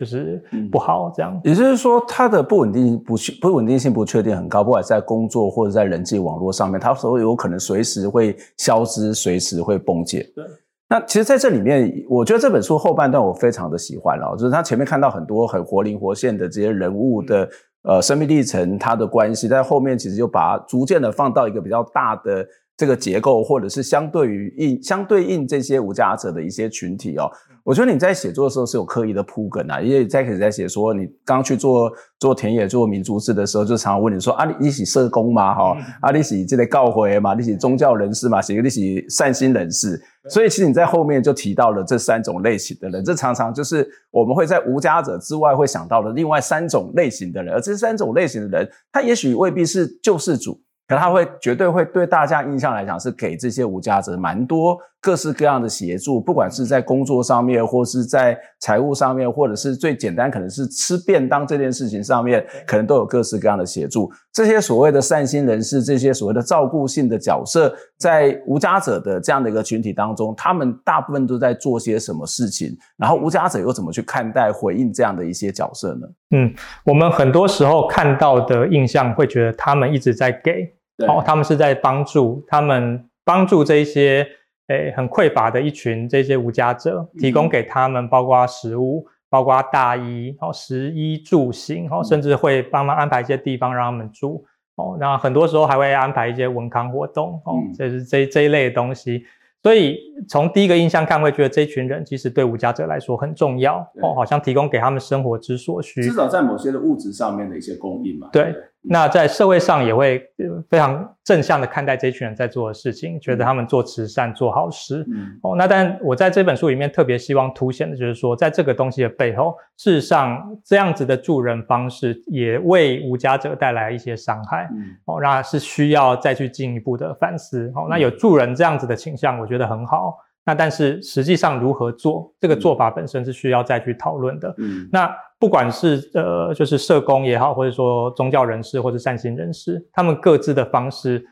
[0.00, 1.40] 就是不好，这样、嗯。
[1.50, 10.24] 也就是说，它的不稳定不不稳定性不确定很高，不管在工作或者在人际网络上面，它所有可能随时会消失，随时会崩解。
[10.36, 10.44] 对。
[10.88, 17.42] 那其实在这里面，我觉得这本书后半段我非常的喜欢哦，就是他前面看到很多很活灵活现的这些人物的、
[17.82, 22.46] 嗯、呃生命历程，他的关系，在后面其实就把它逐渐的放到一个比较大的。
[22.78, 27.28] 这个结构，或者是相对于应相对应这些无家者的一些群体哦，
[27.64, 35.52] 我觉得你在写作的时候是有刻意的铺梗啊，因为在开始在写说你刚去做做田野做民族志的时候，就常常问你说啊，你你是社工吗？
[35.56, 37.34] 哈、嗯，啊，你是这个告回嘛？
[37.34, 38.40] 你是宗教人士嘛？
[38.40, 50.60] 写个你是善心人士，所以其实你在后面就提到了这三种类型的人，这常常就是我们会在无家者之外会想到的另外三种类型的人，而这三种类型的人，他也许未必是救世主。
[50.88, 64.10] 可他会绝对会对大家印象来讲是给这些无家者蛮多各式各样的协助，不管是在工作上面，或是在财务上面，或者是最简单可能是吃便当这件事情上面，可能都有各式各样的协助。
[64.32, 72.74] 这些所谓的善心人士，这些所谓的照顾性的角色，在无家者的这样的一个群体当中，他们大部分都在做些什么事情？
[72.96, 76.08] 然后无家者又怎么去看待回应这样的一些角色呢？
[76.30, 76.52] 嗯，
[76.84, 80.77] 我们很多时候看到的印象会觉得他们一直在给。
[81.06, 84.26] 哦，他们是在帮助他们帮助这一些
[84.66, 99.24] 诶很匮乏的一群这些无家者，提供给他们包括食物、包括大衣、哦食衣住行，哦甚至会帮忙安排一些地方让他们住，哦，那很多时候还会安排一些文康活动，哦，这是这这一类的东西。
[99.62, 108.28] 所以从第一个印象看，会觉得这群人其实对无家者来说很重要，哦，好像提供给他们生活之所需，至少在某些的物质上面的一些供应嘛。
[108.32, 108.54] 对。
[108.80, 110.22] 那在社会上也会
[110.70, 115.04] 非常正向的看待这群人在做的事情，觉得他们做慈善做好事。
[115.12, 124.68] 嗯，哦，那但我在这本书里面特别希望凸显的就是说，在这个东西的背后，事实上这样子的助人方式也为无家者带来一些伤害。
[124.72, 127.70] 嗯，哦，那是需要再去进一步的反思。
[127.74, 130.16] 哦，那有助人这样子的倾向，我觉得很好。
[130.48, 134.54] 那但是实际上如何做，这个做法本身是需要再去讨论的。
[134.56, 141.22] 嗯，那不管是呃，就是社工也好，或者说宗教人士或者善心人士，他们各自的方式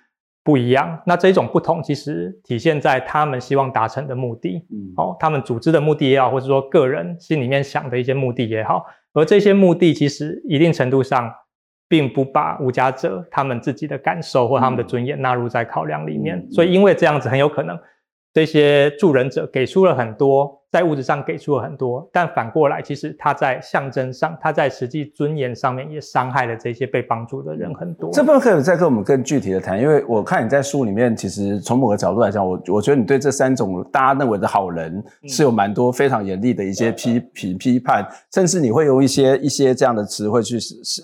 [0.45, 1.01] 不一样。
[1.07, 11.33] 那这种不同其实体现在他们希望达成的目的，嗯，哦，他们组织的目的也好，或者说个人心里面想的一些目的也好，而这些目的其实一定程度上
[11.89, 16.47] 并不把无家者他们自己的感受或他们的尊严纳入在考量里面。
[16.51, 17.75] 所以因为这样子很有可能。
[18.37, 28.11] 这些助人者给出了很多，在物质上给出了很多，但反过来，其实他在象征上，他在实际尊严上面也伤害了这些被帮助的人很多。
[28.13, 40.59] 这部分可以再跟我们更具体的谈，因为我看你在书里面，其实从某个角度来讲，我我觉得你对这三种大家认为的好人是有蛮多非常严厉的一些批评批判，甚至你会用一些一些这样的词汇去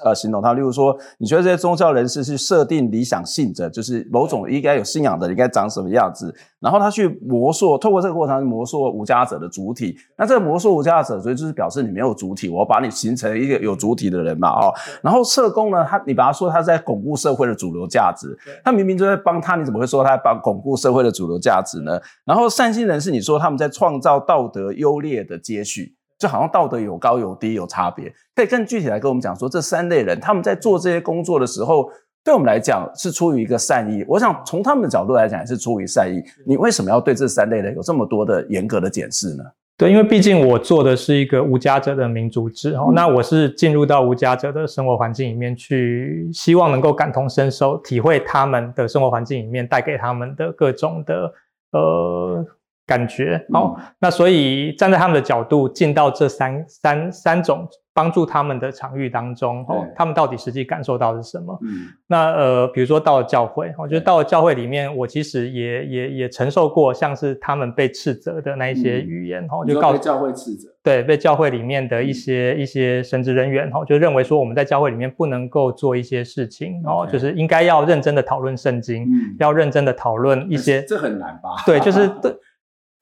[0.05, 14.73] 呃形容他，例如说，你觉得这些宗教人士去设定理想信者，就是某种应该有信仰的应该长什么样子，然后他去模塑，透过这个过程去模塑无家者的主体，那这个魔术无价者，所以就是表示你没有主体，我把你形成一个有主体的人嘛，哦，
[15.03, 22.01] 然后社工呢，他你把他说他在巩固社会的主流价值，他明明就在帮他，你怎么会说他在帮巩固社会的主流价值呢？
[22.25, 31.91] 然后善心人士，你说他们在创造道德优劣的阶序，就好像道德有高有低有差别，可以更具体来跟我们讲说，这三类人他们在做这些工作的时候。
[32.25, 36.23] 对我们来讲是出于一个善意，我想从他们的角度来讲也是出于善意。
[36.47, 39.45] 你为什么要对这三类人有这么多的严格的检视呢？
[39.77, 51.33] 对，因为毕竟我做的是一个无家者的民族志哦，那我是进入到无家者的生活环境里面去，希望能够感同身受，体会他们的生活环境里面带给他们的各种的
[51.73, 52.47] 呃
[52.87, 53.45] 感觉。
[53.53, 57.69] 好，那所以站在他们的角度进到这三三三种。
[57.95, 61.59] 帮助他们的场域当中，哦，他们到底实际感受到的是什么？
[61.63, 79.07] 嗯，那呃，比如说到了教会，我觉得到了教会里面，我其实也也也承受过像是他们被斥责的那一些语言，哦，就告诉教会斥责，对，被教会里面的一些一些神职人员，哦，就认为说我们在教会里面不能够做一些事情，哦，就是应该要认真的讨论圣经，
[79.39, 81.51] 要认真的讨论一些，这很难吧？
[81.67, 82.11] 对，就是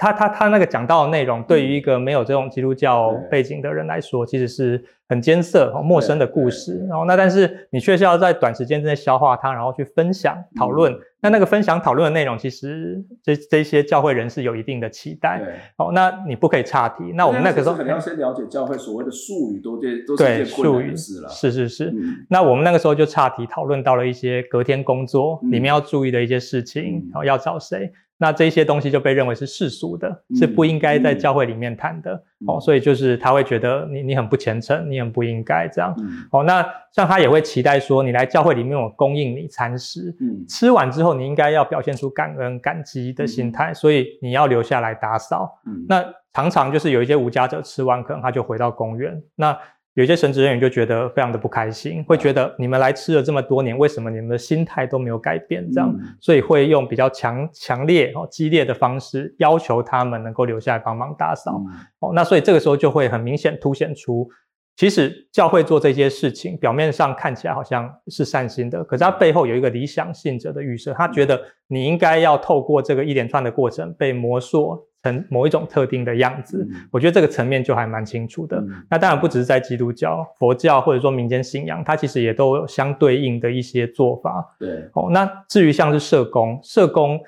[0.00, 6.82] 他他他那个讲到的内容，对于一个没有这种基督教背景的人来说，其实是很艰涩、陌生的故事。
[6.88, 10.96] 然后那但是你却是要在短时间之内消化它，然后去分享讨论。
[11.20, 15.42] 那那个分享讨论的内容，其实这这些教会人士有一定的期待。
[15.76, 17.12] 哦，那你不可以岔题。
[17.14, 21.28] 那我们那个时候可能要先了解教会所谓的术语都这都是些困难的事了。
[21.28, 21.92] 是是是。
[22.30, 27.92] 那我们那个时候就岔题讨论到了一些隔天工作里面要注意的一些事情，然后要找谁。
[28.22, 36.42] 那这些东西就被认为是世俗的，嗯、是不应该在教会里面谈的、嗯、哦，所以就是他会觉得你你很不虔诚，你很不应该这样、嗯、哦。
[36.42, 45.58] 那像他也会期待说，你来教会里面我供应你餐食，嗯，吃完之后你应该要表现出感恩感激的心态，嗯、所以你要留下来打扫。
[45.64, 46.04] 嗯，那
[46.34, 49.58] 常常就是有一些无家者吃完可能他就回到公园那。
[49.94, 55.68] 有些神职人员就觉得非常的不开心，会觉得你们来吃了这么多年，为什么你们的心态都没有改变？
[55.72, 61.60] 这样，所以会用比较强强烈、哦激烈的方式要求他们能够留下来帮忙打扫。
[61.98, 64.28] 哦，那所以这个时候就会很明显凸显出，
[64.76, 74.86] 其实教会做这些事情，表面上看起来好像是善心的，可是它背后有一个理想信者的预设，他觉得你应该要透过这个一连串的过程被磨塑。
[75.02, 78.58] 成某一种特定的样子，嗯、我觉得这个层面就还蛮清楚的。
[78.58, 84.44] 嗯、那当然不只是在基督教、佛教或者说民间信仰，它其实也都有相对应的一些做法。
[84.58, 87.18] 对，哦，那至于像是社工，社工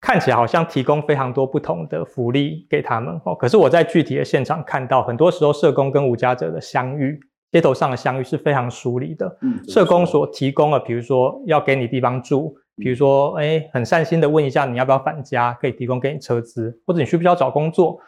[0.00, 7.20] 看起来好像提供非常多不同的福利给他们哦，可是我在具体的现场看到，很多时候社工跟无家者的相遇，
[7.52, 9.36] 街头上的相遇是非常疏离的。
[9.42, 12.56] 嗯，社工所提供的，比如说要给你地方住。
[12.80, 17.98] 比如说，哎，很善心的问一下你要不要返家，可以提供给你车资，或者你需不需要找工作？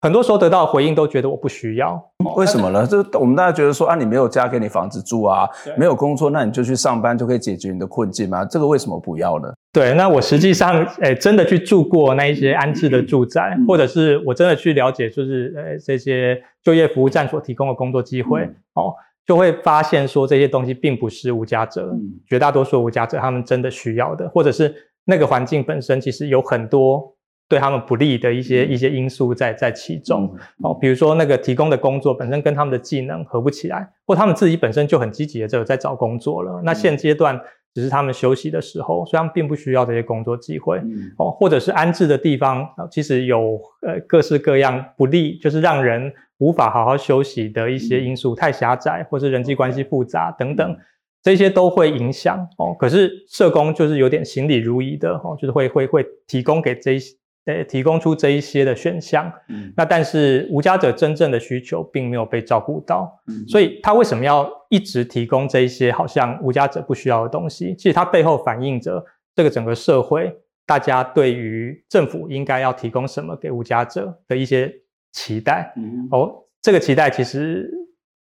[0.00, 2.00] 很多时候得到的回应都觉得我不需要，
[2.36, 2.86] 为什么呢？
[2.86, 8.44] 这我们大家觉得说啊，你没有家给你房子住啊，对没有工作，那你就去上班就可以解决你的困境吗？
[8.44, 9.52] 这个为什么不要呢？
[9.72, 18.94] 对，那我实际上哎，真的去住过那一些安置的住宅，嗯、或者是我真的去了解，就是呃这些就业服务站所提供的工作机会，嗯、哦。
[19.28, 27.14] 就会发现说，这些东西并不是无家者，嗯、绝大多数无家者他们真的需要的，或者是那个环境本身其实有很多
[27.46, 30.34] 对他们不利的一些、嗯、一些因素在在其中。
[30.62, 36.62] 哦，比如说那个提供的工作本身跟他们的技能合不起来，或他们自己本身就很积极的在在找工作了。
[36.64, 37.38] 那现阶段
[37.74, 40.78] 只是他们休息的时候，所以他们并不需要这些工作机会。
[40.78, 46.12] 嗯、哦，或者是安置的地方，其实有呃各式各样不利，就是让人。
[46.40, 50.76] 无法好好休息的一些因素，太狭窄，或是人际关系复杂等等，
[51.20, 52.72] 这些都会影响哦。
[52.78, 57.12] 可是社工就是有点行礼如仪的哦，就是会会会提供给这些，
[57.48, 59.32] 呃，提供出这一些的选项。
[59.48, 67.74] 嗯，那但是无家者真正的需求并没有被照顾到，嗯，所以他为什么要一直提供这一些好像无家者不需要的东西？
[67.76, 69.02] 其实它背后反映着
[69.34, 70.32] 这个整个社会
[70.66, 74.70] 大家对于政府应该要提供什么给无家者的一些。
[75.10, 76.30] 期待，嗯、哦，
[76.60, 77.68] 这个期待其实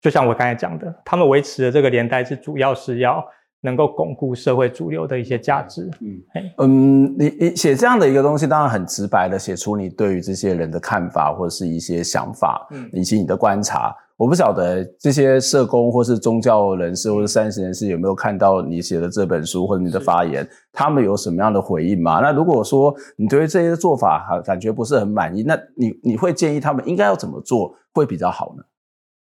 [0.01, 3.25] 就像我刚才讲的，他们维持的这个年代是主要是要
[3.63, 5.89] 能够巩固社会主流的一些价值。
[6.01, 13.95] 嗯，嘿嗯，你你写这样的一个东西，当然很直白的写出你对于这些人的看法或者是一些想法，嗯，以及你的观察。
[14.19, 22.21] 我不晓得这些社工或是宗教人士或者三十人士有没有看到你写的这本书或者你的发言，他们有什么样的回应吗？
[22.21, 28.63] 那如果说你对于这些做法还感觉不是很满意，那你你会建议他们应该要怎么做会比较好呢？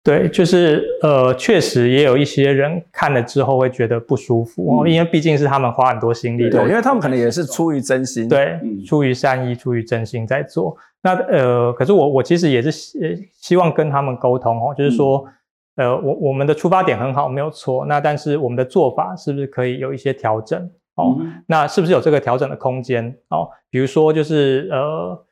[0.08, 10.74] 对，就是呃，确实也有一些人看了之后会觉得不舒服因为毕竟是他们花很多心力的，对，因为他们可能也是出于真心，对，嗯、出于善意，出于真心在做。
[11.02, 12.98] 那呃，可是我我其实也是希
[13.34, 15.22] 希望跟他们沟通哦，就是说，
[15.76, 17.84] 嗯、呃，我我们的出发点很好，没有错。
[17.84, 20.58] 那但是我们的做法是不是可以有一些调整
[20.94, 21.18] 哦？
[21.20, 23.46] 嗯、那是不是有这个调整的空间哦？
[23.68, 25.24] 比如说，就是呃，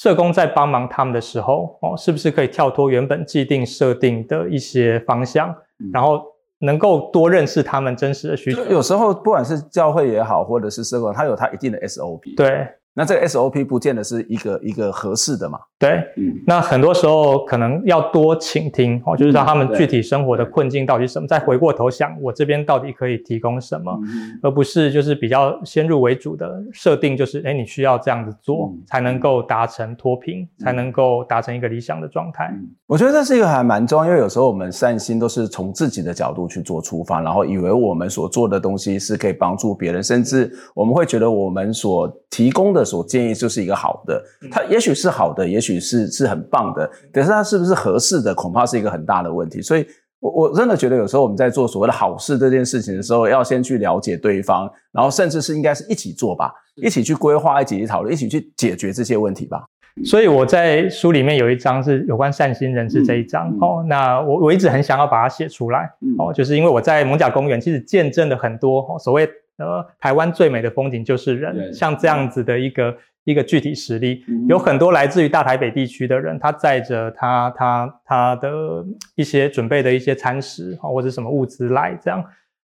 [0.00, 6.22] 社工在帮忙他们的时候哦，是不是可以跳脱原本既定设定的一些方向，嗯、然后
[6.60, 8.64] 能够多认识他们真实的需求？
[8.64, 12.34] 有时候不管是教会也好，或者是社工，他有他一定的 SOP。
[12.34, 12.66] 对。
[13.00, 15.58] 那这个 SOP 不见得是一个一个合适的嘛？
[15.78, 23.98] 对，嗯，那很多时候可能要多倾听哦，就是让他们具体生活的困境到底是什么，再回过头想我这边到底可以提供什么，
[24.42, 32.54] 而不是就是比较先入为主的设定，就是哎你需要这样子做才能够达成脱贫，才能够达成一个理想的状态。
[32.86, 42.84] 我觉得这是一个还蛮重要，因为有时候我们善心都是从自己的角度去做出发，然后以为我们所做的东西是可以帮助别人，甚至我们会觉得我们所提供的。
[42.90, 49.62] 所建议就是一个好的，它也许是好的，也许是是很棒的，可是它是不是合适的，恐怕是一个很大的问题。
[49.62, 49.86] 所以，
[50.18, 59.64] 我我真的觉得有时候我们在做所谓的好事这件事情的时候，要先去了解对方，然后甚至是应该是一起做吧，一起去规划，一起去讨论，一起去解决这些问题吧。
[60.04, 63.84] 所以我在书里面有一章是有关善心人士这一章、嗯、哦。
[63.86, 69.28] 那我我一直很想要把它写出来、嗯、哦，就是因为我在蒙甲公园其实见证了很多、哦、所谓
[69.60, 78.84] 呃台湾最美的风景就是人，像这样子的一个一个具体实例，嗯、有很多来自于大台北地区的人，他载着他他他的
[79.14, 82.24] 一些准备的一些餐食啊、哦、或者什么物资来这样。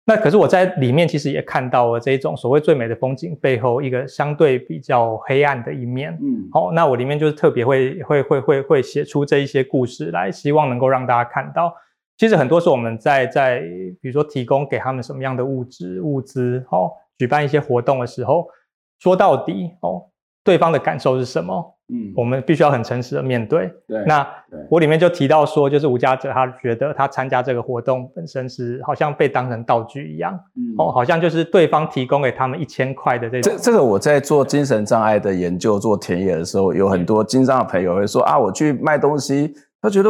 [0.06, 6.18] 那可是我在里面其实也看到了这种所谓最美的风景背后一个相对比较黑暗的一面。
[6.20, 11.72] 嗯，好，那我里面就是特别会会会会会写出这一些故事来，希望能够让大家看到，
[12.20, 13.62] 其实很多时候我们在在
[14.02, 18.46] 比如说提供给他们什么样的物质物资，哦，举办一些活动的时候，
[19.00, 20.04] 说到底哦，
[20.44, 21.78] 对方的感受是什么？
[21.92, 23.72] 嗯，我们必须要很诚实的面对。
[23.88, 24.28] 对，那
[24.70, 33.54] 我里面就提到说，就是吴家哲他觉得他参加这个活动本身是好像被当成道具一样，嗯，哦，好像就是对方提供给他们一千块的这种。
[33.54, 40.10] 这这个我在做精神障碍的研究、做田野的时候，有很多精障的朋友会说啊，我去卖东西，他觉得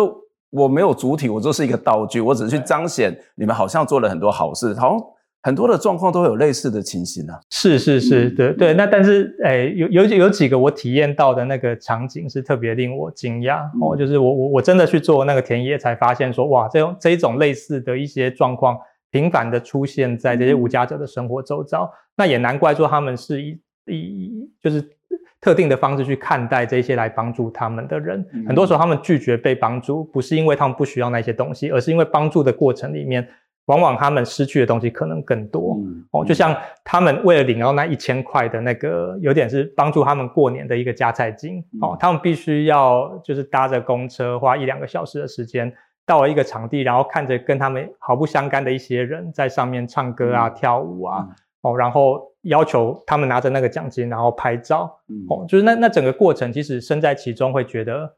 [0.50, 5.00] 我没有主体，我就是一个道具，我只是去彰显你们好像做了很多好事，好像。
[5.42, 8.74] 很多的状况都会有类似的情形啊，是是是，对对。
[8.74, 18.78] 那但是，诶、欸，有有有几个我体验到的那个场景是特别令我惊讶、嗯、哦，就是我我我真的去做那个田野，才发现说，哇，这种这一种类似的一些状况
[19.12, 24.84] 频繁的出现在这些无家者的生活周遭，嗯、那也难怪说他们是一一就是
[25.42, 28.26] 特定的方式去看待这些来帮助他们的人。
[28.34, 33.28] 嗯、很多时候他们拒绝被帮助，不是因为他们不需要那些东西，而是因为帮助的过程里面。
[33.66, 45.72] 往往他们失去的东西可能更多、嗯、哦，就像他们为了领到那一千块的那个，有点是帮助他们过年的一个加菜金、嗯、哦，他们必须要就是搭着公车花一两个小时的时间
[46.04, 58.16] 到了一个场地，然后看着跟他们毫不相干的一些人在上面唱歌啊、嗯、跳舞啊、嗯、哦，然后要求他们拿着那个奖金然后拍照、嗯、哦，就是那那整个过程，其实身在其中会觉得。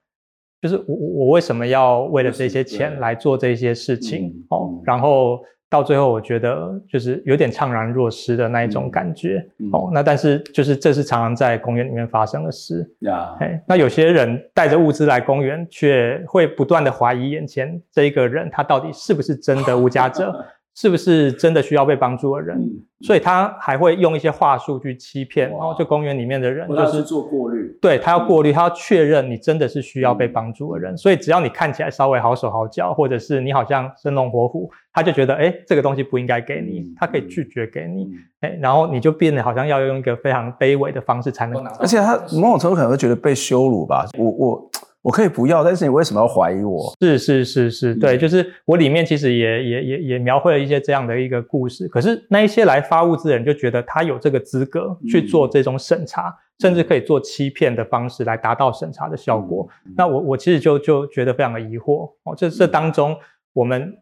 [0.61, 4.81] 就是我我为什么要为了这些钱来做这些事情、嗯、哦？
[4.83, 9.89] 然后到最后，我觉得就是有点怅然若失的那一种感觉、嗯、哦。
[9.91, 13.35] 那但是就是这是常常在公园里面发生的事呀。
[13.39, 20.45] 嗯、那有些人带着物资来公园，却会不断的怀疑眼前这一个人，他到底是不是真的无家者？
[20.73, 22.57] 是不是真的需要被帮助的人？
[22.57, 27.77] 嗯、所以他还会用一些话术去欺骗，然后就公园里面的人，就是做过滤。
[27.81, 30.93] 对，他要过滤，他要确认你真的是需要被帮助的人。
[30.93, 38.07] 嗯、所以只要你看起来稍微好手好脚，或者是你好像生龙活虎，他就觉得哎，这个东西不应该给你，他可以拒绝给你。
[38.39, 41.77] 哎、嗯，然后你就变得好像要用一个非常卑微的方式才能拿到。
[41.81, 44.05] 而且他某种程度可能会觉得被羞辱吧。
[44.17, 44.69] 我我。
[45.01, 46.95] 我可以不要，但是你为什么要怀疑我？
[47.01, 51.87] 是是是是，对，就是我里面其实也也也也描绘了一些这样的一个故事。
[51.87, 59.67] 可是那一些来发物资的人就觉得他有这个资格去做这种审查，嗯、甚至可以做欺骗的方式来达到审查的效果。
[59.85, 63.15] 嗯、那我我其实就就觉得非常的疑惑哦，这这当中
[63.53, 63.97] 我们。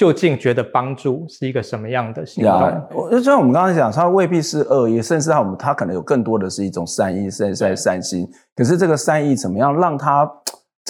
[0.00, 2.82] 究竟觉得帮助是一个什么样的行动？
[2.94, 8.26] 我就像我们刚才讲，它未必是恶意，甚至他我们他可能有更多的是一种善意，善善善心。
[8.56, 10.26] 可是这个善意怎么样让他？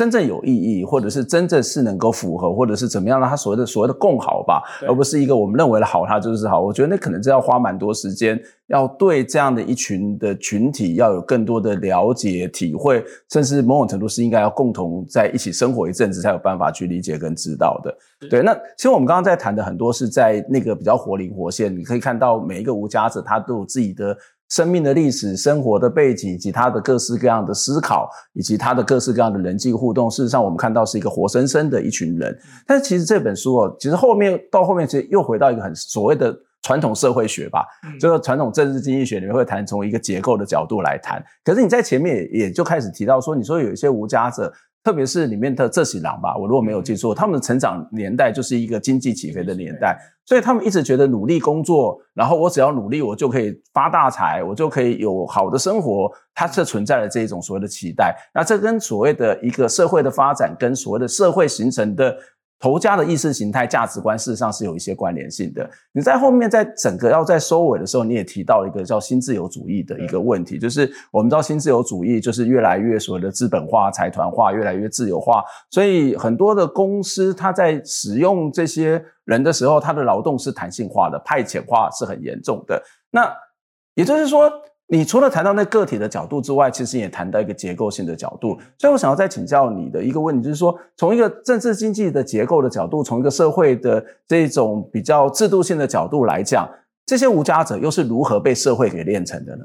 [0.01, 6.59] 真正有意义，或者是真正是能够符合，或者是怎么样让他所谓的所谓的共好吧，而不是一个我们认为的好，它就是好。
[6.59, 17.95] 我觉得那可能真要花蛮多时间，要对这样的一群的群体要有更多的了解、体会，甚至某种程度是应该要共同在一起生活一阵子，才有办法去理解跟知道的。
[18.31, 24.17] 对，那其实我们刚刚在谈的很多是在那个比较活灵活现，你可以看到每一个无家者他都有自己的。
[24.51, 32.37] 生命的历史、生活的背景，以及他的各式各样的思考，以及他的各式各样的人际互动，事实上，我们看到是一个活生生的一群人。
[32.67, 37.65] 但是，其实这本书哦，其实后面到后面，其实又回到一个很所谓的传统社会学吧，
[38.01, 41.25] 就是传统政治经济学里面会谈从一个结构的角度来谈。
[41.45, 44.53] 可是你在前面也也就开始提到说，你说有一些无家者。
[44.83, 58.17] 特别是里面的这几郎吧，我如果没有记错，他们的成长年代就是一个经济起飞的年代，所以他们一直觉得努力工作，然后我只要努力，我就可以发大财，我就可以有好的生活，它是存在了这一种所谓的期待。
[58.35, 62.17] 那这跟所谓的一个社会的发展，跟所谓的社会形成的。
[62.61, 65.69] 头家的意识形态、价值观，事实上是有一些关联性的。
[65.93, 82.83] 你在后面，在整个要在收尾的时候，你也提到一个叫新自由主义的一个问题，就是我们知道新自由主义就是越来越所谓的资本化、财团化，越来越自由化，所以很多的公司它在使用这些人的时候，它的劳动是弹性化的，派遣化是很严重的。
[83.11, 83.35] 那
[83.95, 84.53] 也就是说。
[84.93, 88.59] 你除了谈到那个体的角度之外，其实也谈到一个结构性的角度。
[88.77, 96.69] 所以我想要再请教你的一个问题，就是说，从一个政治经济的结构的角度，从一个社会的这种比较制度性的角度来讲，
[97.07, 99.65] 这些无家者又是如何被社会给炼成的呢？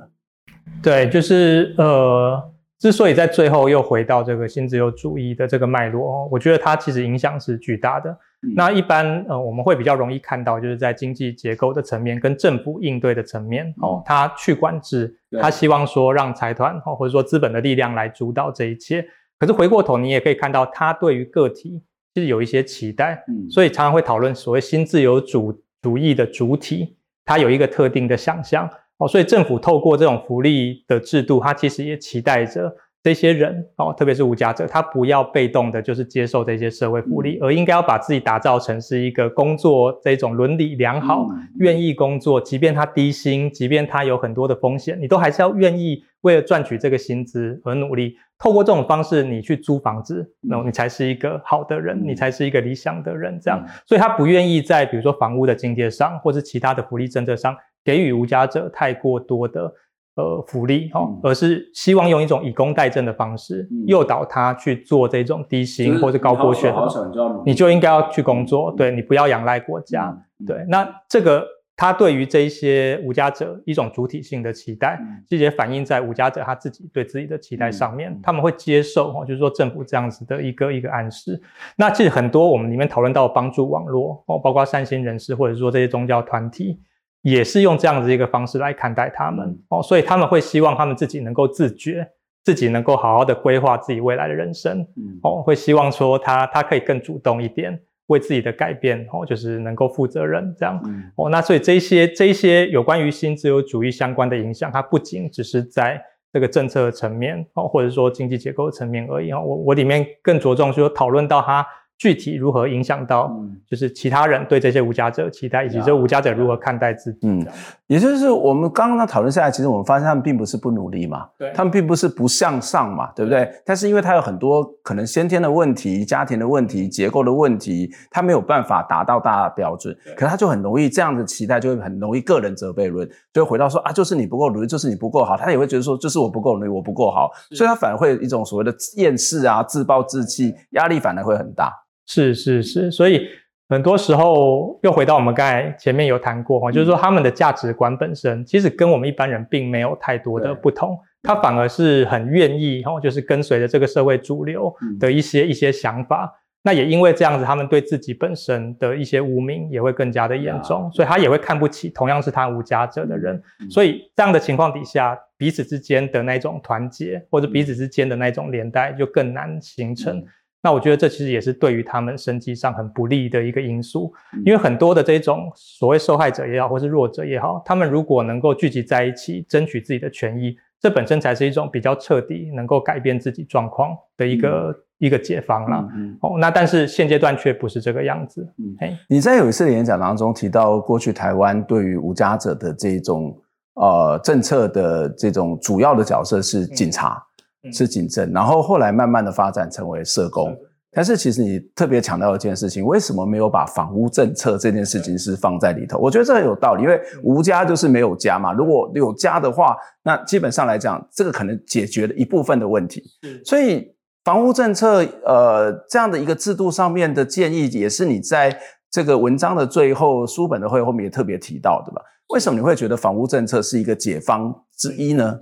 [0.84, 2.39] 对，就是呃，
[2.80, 8.15] 之所以在最后又回到这个新自由主义的这个脉络哦，我觉得它其实影响是巨大的。
[8.46, 19.06] 嗯、那一般呃，我们会比较容易看到，就是在经济结构的层面跟政府应对的层面哦，它去管制，它希望说让财团哦或者说资本的力量来主导这一切。
[19.38, 21.82] 可是回过头，你也可以看到，它对于个体
[22.14, 23.24] 其实有一些期待。
[23.28, 28.70] 嗯，所以常常会讨论所谓新自由主主义的主体，它有一个特定的想象。
[28.98, 32.74] 哦，所以政府透过这种福利的制度，它其实也期待着
[33.06, 41.30] 这些人哦，特别是无家者，他不要被动的，就是接受这些社会福利，而应该要把自己打造成是一个工作这种伦理良好、
[41.60, 48.16] 愿意工作，即便他低薪，即便他有很多的风险，你都还是要愿意为了赚取这个薪资而努力。
[48.39, 53.39] 透过这种方式，你去租房子，那你才是一个好的人，你才是一个理想的人。
[53.39, 57.56] 这样，所以他不愿意在比如说房屋的津贴上，或是其他的福利政策上。
[57.86, 59.72] 给予无家者太过多的
[60.16, 71.45] 呃福利哈，而是希望用一种以工代政的方式诱导他去做这种低薪或者高剥削的，你就应该要去工作，对，你不要仰赖国家，对，那这个
[71.76, 74.97] 他对于这一些无家者一种主体性的期待，
[75.28, 81.41] 这些反映在无家者他自己对自己的期待上面，他们会接受哈，就是说政府这样子的一个一个暗示。
[81.76, 86.80] 那其实很多我们里面讨论到帮助网络哦，包括善心人士或者说这些宗教团体。
[87.26, 92.07] 也是用这样子一个方式来看待他们哦，所以他们会希望他们自己能够自觉，
[92.43, 94.86] 自己能够好好的规划自己未来的人生
[95.23, 100.80] 哦，会希望说他他可以更主动一点，为自己的改变哦，就是能够负责任这样
[101.15, 101.28] 哦。
[101.32, 105.99] 那所以这些这些有关于新自由主义相关的影响，它不仅只是在
[106.32, 109.41] 这个政策层面哦，或者说经济结构层面而已哦。
[109.43, 111.65] 我我里面更着重说讨论到它。
[111.98, 113.34] 具体如何影响到，
[113.70, 117.28] 就是其他人对这些无家者期待，以及这无家者如何看待自己。
[117.28, 117.46] 嗯，
[117.88, 123.50] 也就是我们刚刚讨论下来，其实我们发现他们并不是不努力嘛，对，他们并不是不向上嘛，对不对？
[123.66, 141.72] 但是因为他有很多可能先天的问题、家庭的问题、结构的问题，他没有办法达到大家的标准，可是他就很容易这样的期待，就会很容易个人责备论，就会回到说啊，就是你不够努力，就是你不够好，他也会觉得说，就是我不够努力，我不够好，所以他反而会有一种所谓的厌世啊、自暴自弃，压力反而会很大。
[142.06, 143.28] 是是是，所以
[143.68, 156.32] 很多时候又回到我们刚才前面有谈过哈，就是说他们的价值观本身其实跟我们一般人并没有太多的不同，他反而是很愿意哈，就是跟随着这个社会主流的一些一些想法。
[156.62, 163.39] 那也因为这样子，他们对自己本身的一些污名也会更加的严重，所以他也会看不起同样是他无家者的人。
[163.70, 170.24] 所以这样的情况底下，彼此之间的那种团结或者彼此之间的那种连带就更难形成。
[170.66, 174.11] 那我觉得这其实也是对于他们生计上很不利的一个因素，
[174.43, 185.88] 因为很多的这种所谓受害者也好，或是弱者也好，他们如果能够聚集在一起，争取自己的权益，这本身才是一种比较彻底能够改变自己状况的一个、嗯、一个解方啦。
[185.95, 188.41] 嗯、哦，那但是现阶段却不是这个样子。
[188.57, 193.39] 嗯，嘿你在有一次的演讲当中提到，过去台湾对于无家者的这种
[193.76, 197.24] 呃政策的这种主要的角色是警察。
[197.66, 200.55] 嗯是警政，然后后来慢慢的发展成为社工。
[200.97, 205.97] 但是其实你特别强调一件事情，为什么没有把房屋政策这件事情是放在里头？
[205.97, 208.53] 我觉得这很有道理，因为无家就是没有家嘛。
[208.53, 213.03] 如果有家的话，那基本上来讲，这个可能解决了一部分的问题。
[213.43, 213.86] 所以
[214.24, 218.57] 房屋政策，呃，这样的一个制度上面的建议，也是你在
[218.89, 222.01] 这个文章的最后、书本的会后面也特别提到的吧？
[222.30, 225.39] 为什么你会觉得房屋政策是一个解方之一呢？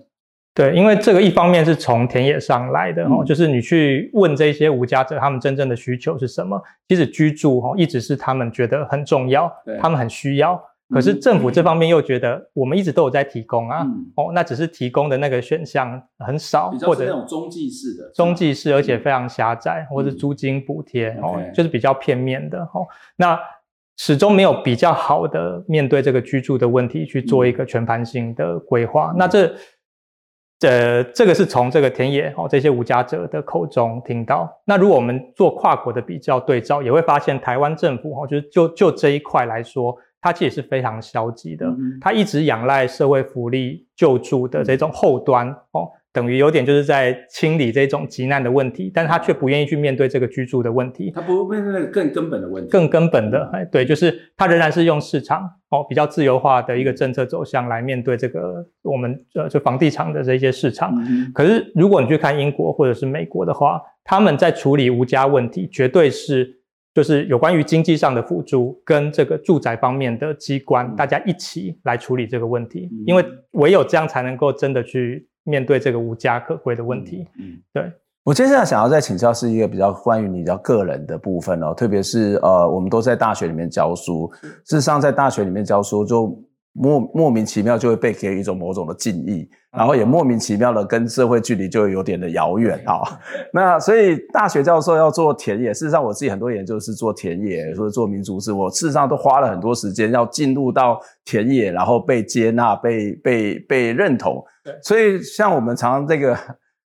[0.56, 6.62] 对，因为这个一方面是从田野上来的哦，就是你去问这些无家者，他们真正的需求是什么？
[6.88, 9.52] 其实居住哦，一直是他们觉得很重要，
[9.82, 10.64] 他们很需要。
[10.90, 13.84] 可是政府这方面又觉得，我们一直都有在提供啊，
[14.16, 22.86] 哦，那只是提供的那个选项很少，或者那种中继式的，中继式而且非常狭窄，或者租金补贴哦，就是比较片面的哦。
[23.16, 23.40] 那
[23.98, 29.12] 始终没有比较好的面对这个居住的问题去做一个全盘性的规划。
[29.18, 29.52] 那这。
[30.62, 34.50] 呃，这个是从这个田野哦，这些无家者的口中听到。
[34.66, 41.66] 那如果我们做跨国的比较对照，也会发现台湾政府哦，就是就就这一块来说，它其实是非常消极的。
[42.00, 45.90] 它一直仰赖社会福利救助的这种后端哦。
[46.14, 51.10] 等于有点就是在清理这种急难的问题，但是他却不愿意去面对这个居住的问题。
[51.10, 52.70] 他不会面对那个更根本的问题。
[52.70, 60.94] 更根本的，哎，对，就是他仍然是用市场哦，比较自由化的一个政策走向来面对这个我们呃就房地产的这些市场。
[61.04, 61.32] 嗯。
[61.34, 66.48] 可是如果你去看英国或者是美国的话，他们在处理无家问题，绝对是
[66.94, 75.28] 就是有关于经济上的辅助跟这个住宅方面的机关，大家一起来处理这个问题，因为唯有这样才能够真的去。
[75.44, 77.28] 面对这个无家可归的问题。
[77.40, 77.92] 嗯，对。
[78.24, 84.32] 我接下来想要再请教是一个比较关于你比较个人的部分哦，特别是呃，我们都在大学里面教书，
[84.64, 86.42] 事实上在大学里面教书就
[86.74, 93.02] 莫莫名其妙就会被给予一种某种的敬意，然后也莫名其妙的跟社会距离就有点的遥远啊。
[93.54, 104.44] 那所以大学教授要做田野，事实上我自己很多研究是做田野或者做民族志，我事实上都花了很多时间要进入到田野，然后被接纳、被被被认同。
[104.82, 106.38] 所以像我们常常这个。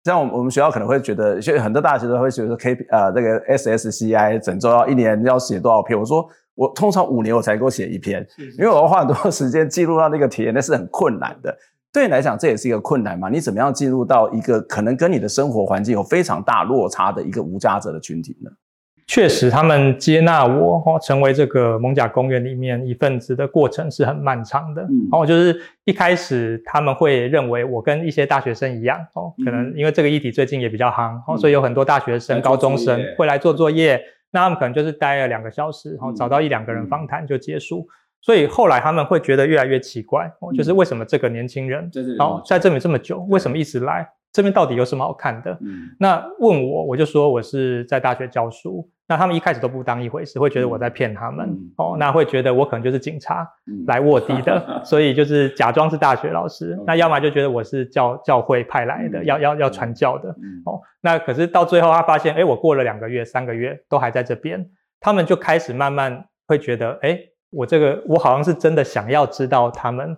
[0.04, 5.98] 像我们我们学校可能会觉得，就很多大学都会觉得说 K 呃这个 SSCI 整周要一年要写多少篇？
[6.00, 8.26] 我说我通常五年我才够写一篇，
[8.58, 11.56] 因为我要花很多时间记录到那个体验，那是很困难的。
[11.94, 13.30] 对你来讲，这也是一个困难嘛？
[13.30, 18.50] 你怎么样进入到一个可能跟你的生活环境有非常大落差的一个无家者的群体呢？
[19.08, 24.82] 确实，他们接纳我哦成为这个蒙甲公园里面一份子的过程是很漫长的。
[24.84, 37.88] 嗯，哦，就是一开始他们会认为我跟一些大学生一样，哦，可能因为这个议题最近也比较夯，哦，所以有很多大学生、高中生会来做作业，那他们可能就是待了两个小时，然后找到一两个人访谈就结束。
[38.22, 41.90] 所以后来他们会觉得越来越奇怪，哦，就是为什么这个年轻人，
[42.20, 44.08] 哦，在这里这么久，为什么一直来？
[44.32, 45.52] 这边到底有什么好看的？
[45.62, 48.90] 嗯，那问我，我就说我是在大学教书。
[49.08, 51.46] 那他们一开始都不当一回事，会觉得我在骗他们。
[51.46, 53.46] 嗯、哦，那会觉得我可能就是警察
[53.86, 56.78] 来卧底的，嗯、 所以就是假装是大学老师。
[56.80, 60.30] 嗯、那要么就觉得我是教教会派来的，嗯、要要要传教的。
[60.30, 64.66] 嗯、哦，那可是到最后他发现，哎，我过了两个月、三个月都还在这边，
[65.02, 67.20] 他们就开始慢慢会觉得，哎。
[67.52, 70.16] 我这个，我好像是真的想要知道他们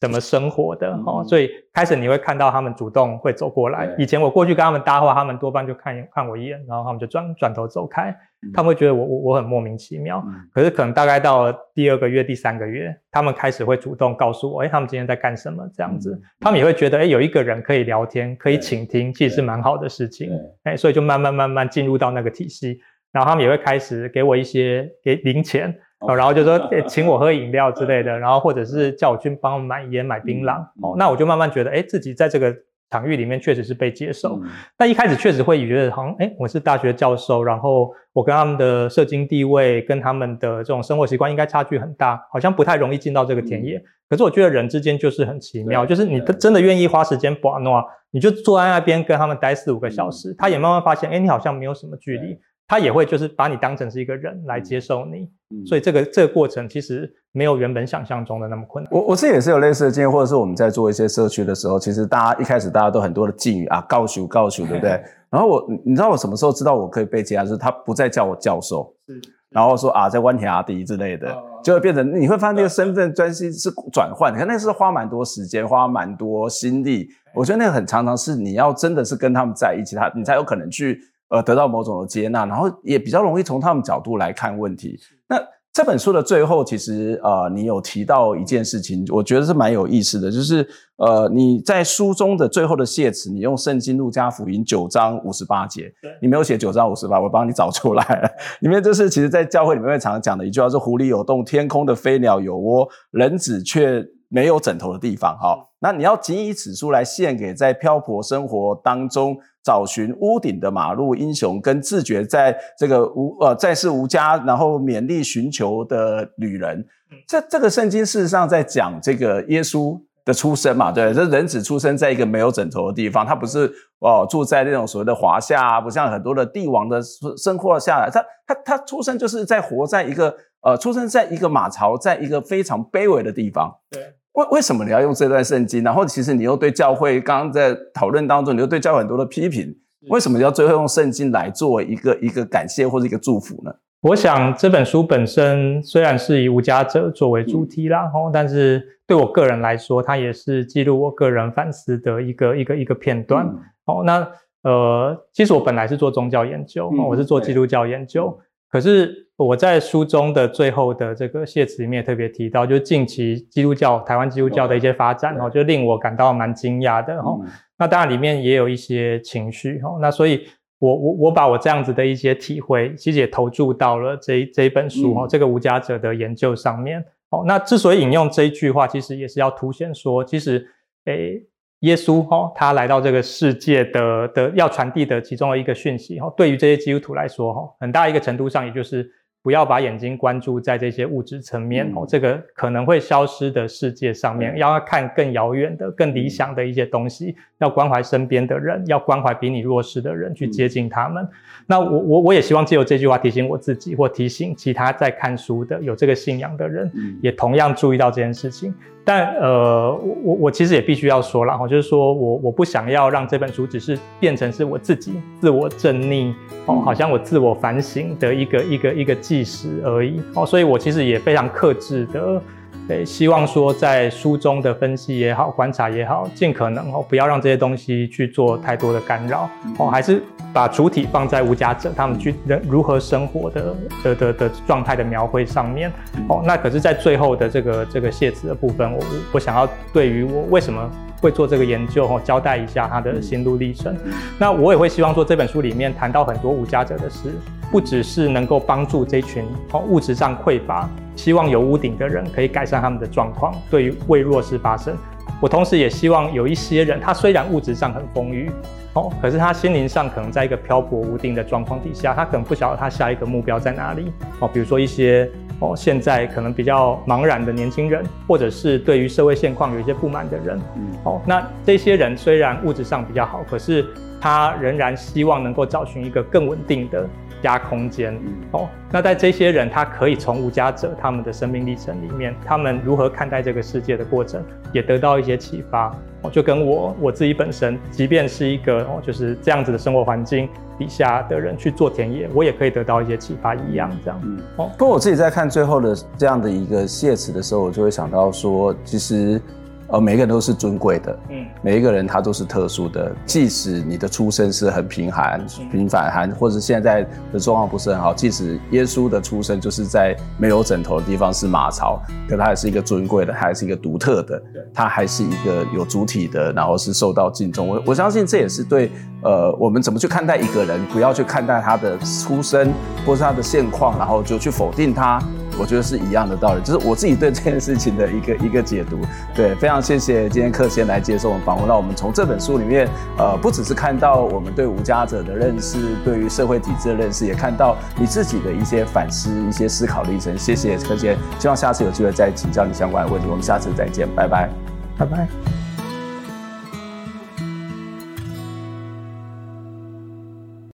[0.00, 3.94] 怎么生活的，嗯、哦，所以开始你会看到他们主动会走过来。
[3.96, 8.10] 以前我过去跟他们搭话，他们多半就看看我一眼，然后他们就转转头走开。
[8.42, 10.22] 嗯、他们会觉得我我我很莫名其妙。
[10.26, 15.64] 嗯、可是可能大概到了第二个月、第三个月，他们开始会主动告诉我，哎，他们今天在干什么？
[15.76, 20.28] 这样子，嗯、他们也会觉得，哎，有一个人可以聊天，可以倾听，其实是蛮好的事情。
[20.64, 22.80] 哎，所以就慢慢慢慢进入到那个体系，
[23.12, 25.72] 然后他们也会开始给我一些给零钱。
[26.00, 30.60] 哦，然后就说 请我喝饮料之类的，然后或者是叫我去帮我买烟、买槟榔。
[30.80, 32.54] 哦，那我就慢慢觉得，哎，自己在这个
[32.90, 34.40] 场域里面确实是被接受。
[34.78, 43.82] 那一开始确实会觉得，好像，哎，我是大学教授，然后我跟他们的社经地位跟他们的这种生活习惯应该差距很大，好像不太容易进到这个田野。
[44.08, 52.38] 可是我觉得人之间就是很奇妙，就是你真的愿意花时间把诺，你就坐在那边跟他们待四五个小时，他也慢慢发现，哎，你好像没有什么距离。
[52.68, 58.92] 他也会就是把你当成是一个人来接受你，嗯、所以这个这个过程其实没有原本想象中的那么困难。
[58.92, 65.02] 我我自己也是有类似的经验，或者是我们在做一些社区的时候，其实大家一开始大家都很多的敬语啊，告诉告诉，对不对？
[65.30, 67.42] 然后我你知道我什么时候知道我可以被接纳？
[67.44, 77.08] 就是他不再叫我教授，是，然后说啊在湾田阿迪之类的，哦、就会变成你会发现那个身份专心是转换，看那是花蛮多时间，花蛮多心力。
[77.34, 81.00] 我觉得那个很常常是你要真的是跟他们在一起，他你才有可能去。
[81.28, 84.98] 呃，得到某种的接纳，然后也比较容易从他们角度来看问题。
[85.28, 85.38] 那
[85.70, 90.66] 这本书的最后，其实呃，你有提到一件事情，我觉得是蛮有意思的，就是
[90.96, 98.28] 呃，你在书中的最后的谢词，你用圣经路加福音九章五十八节，你没有写九章五十八，我帮你找出来了。
[98.60, 105.38] 里面就是其实，在教会里面会常常讲的一句话，是狐狸有洞，天空的飞鸟有窝，人子却没有枕头的地方。
[105.38, 109.36] 哈，那你要仅以此书来献给在漂泊生活当中。
[109.64, 116.86] 找寻屋顶的马路英雄，跟自觉在这个无呃在世无家，然后勉力寻求的旅人。
[117.26, 127.02] 这这个圣经事实上在讲这个耶稣的出生嘛，对，这人只出生在一个没有枕头的地方，他不是哦住在那种所谓的华夏啊，不像很多的帝王的
[127.36, 133.76] 生活下来，他他他出生就是在活在一个呃出生在一个马槽，在一个非常卑微的地方。
[133.90, 134.14] 对。
[134.32, 135.82] 为为什么你要用这段圣经？
[135.82, 139.74] 然后其实你又对教会刚刚在讨论当中，你又对教会很多的批评。
[140.08, 143.72] 为什么要最后用圣经来作为一个一个感谢或者一个祝福呢？
[144.02, 153.44] 我想这本书本身虽然是以无家者作为主题啦，嗯、但是对我个人来说，它也是记录我个人反思的一个一个一个片段。
[153.44, 154.30] 嗯、哦，那
[154.62, 159.26] 呃，其实我本来是做宗教研究，嗯、我是做基督教研究，嗯、可是。
[159.38, 167.38] 我在书中的最后的这个谢词里面也特别提到，就是近期基督教台湾基督教的一些发展哦，就令我感到蛮惊讶的哈。
[167.78, 169.96] 那当然里面也有一些情绪哈。
[170.00, 170.44] 那所以
[170.80, 177.00] 我我我把我这样子的一些体会，其实也投注到了这这一本书哈，这个无家者的研究上面。
[177.30, 180.66] 哦，那之所以引用这一句话，其实也是要凸显说，其实
[181.04, 181.40] 诶。
[181.80, 189.08] 耶稣哈，他来到这个世界的的要传递的其中的一个讯息哈，对于这些基督徒来说哈，很大一个程度上也就是
[189.42, 201.26] 不要把眼睛关注在这些物质层面哦，这个可能会消失的世界上面，要看更遥远的、更理想的一些东西，要关怀身边的人，要关怀比你弱势的人，去接近他们。
[201.66, 206.90] 那我我我也希望借由这句话提醒我自己，或提醒其他在看书的、有这个信仰的人，
[207.22, 208.74] 也同样注意到这件事情。
[209.08, 216.34] 但呃，我我我其实也必须要说了哈，就是说我我不想要让这本书只是变成是我自己自我正逆
[216.66, 222.42] 哦，好像我自我反省的一个一个一个计时而已哦，所以我其实也非常克制的。
[222.88, 230.22] 对，希望说在书中的分析也好，观察也好，尽可能哦，不要让这些东西去做太多的干扰哦，还是
[230.54, 235.92] 把主体放在无家者他们去人如何生活的的的的状态的描绘上面
[236.30, 236.42] 哦。
[236.46, 243.94] 那可是，在最后的这个这个谢词的部分，我我想要对于我为什么会做这个研究哦，交代一下他的心路历程。
[244.38, 247.34] 那我也会希望说，这本书里面谈到很多无家者的事。
[247.70, 254.96] 不只是能够帮助这群哦物质上匮乏、希望有屋顶的人可以改善他们的状况，对于为弱势发声。
[255.40, 258.50] 我同时也希望有一些人，他虽然物质上很丰裕
[258.94, 264.10] 哦，可是他心灵上可能在一个漂泊无定的状况底下，他可能不晓得他下一个目标在哪里
[264.40, 264.48] 哦。
[264.52, 271.20] 比如说一些哦现在可能比较茫然的年轻人，或者是对于社会现况有一些不满的人嗯哦。
[271.24, 273.86] 那这些人虽然物质上比较好，可是
[274.20, 277.06] 他仍然希望能够找寻一个更稳定的。
[277.42, 278.18] 加空间
[278.52, 286.30] 哦，那在这些人，他可以从无家者他们的生命历程里面，他们如何看待这个世界的过程，也得到一些启发哦。
[286.30, 294.20] 就跟我我自己本身，即便是一个哦，就是这样子的生活环境底下的人去做田野，我也可以得到一些启发一样，这样。
[294.24, 299.40] 嗯，哦，不过我自己在看最后的这样的一个谢词的时候，我就会想到说，其实。
[299.88, 314.42] 呃，每一个人都是尊贵的，嗯，每一个人他都是特殊的，即使你的出身是很贫寒、平凡寒，或者现在的状况不是很好，即使耶稣的出生就是在没有枕头的地方是马槽，可他还是一个尊贵的，他还是一个独特的，
[314.74, 317.66] 他还是一个有主体的，然后是受到敬重。
[317.66, 318.90] 我我相信这也是对，
[319.22, 322.70] 呃，我们怎么去看待一个人，不要去看待他的出身
[323.06, 325.18] 或是他的现况，然后就去否定他。
[325.58, 329.00] 我觉得是一样的道理，就是我自己对这件事情的一个 一个解读。
[329.34, 332.88] 对，非常谢谢今天克先来接受我们访问，让我们从这本书里面，
[333.18, 340.36] 呃，不只是看到我们对无家者的认识，对于社会体制的认识，也看到你自己的一些反思、一些思考历程。
[340.38, 343.28] 谢谢克先，希望下次有机会再请教你相关的问题。
[343.28, 344.48] 我们下次再见，拜拜，
[344.96, 345.67] 拜拜。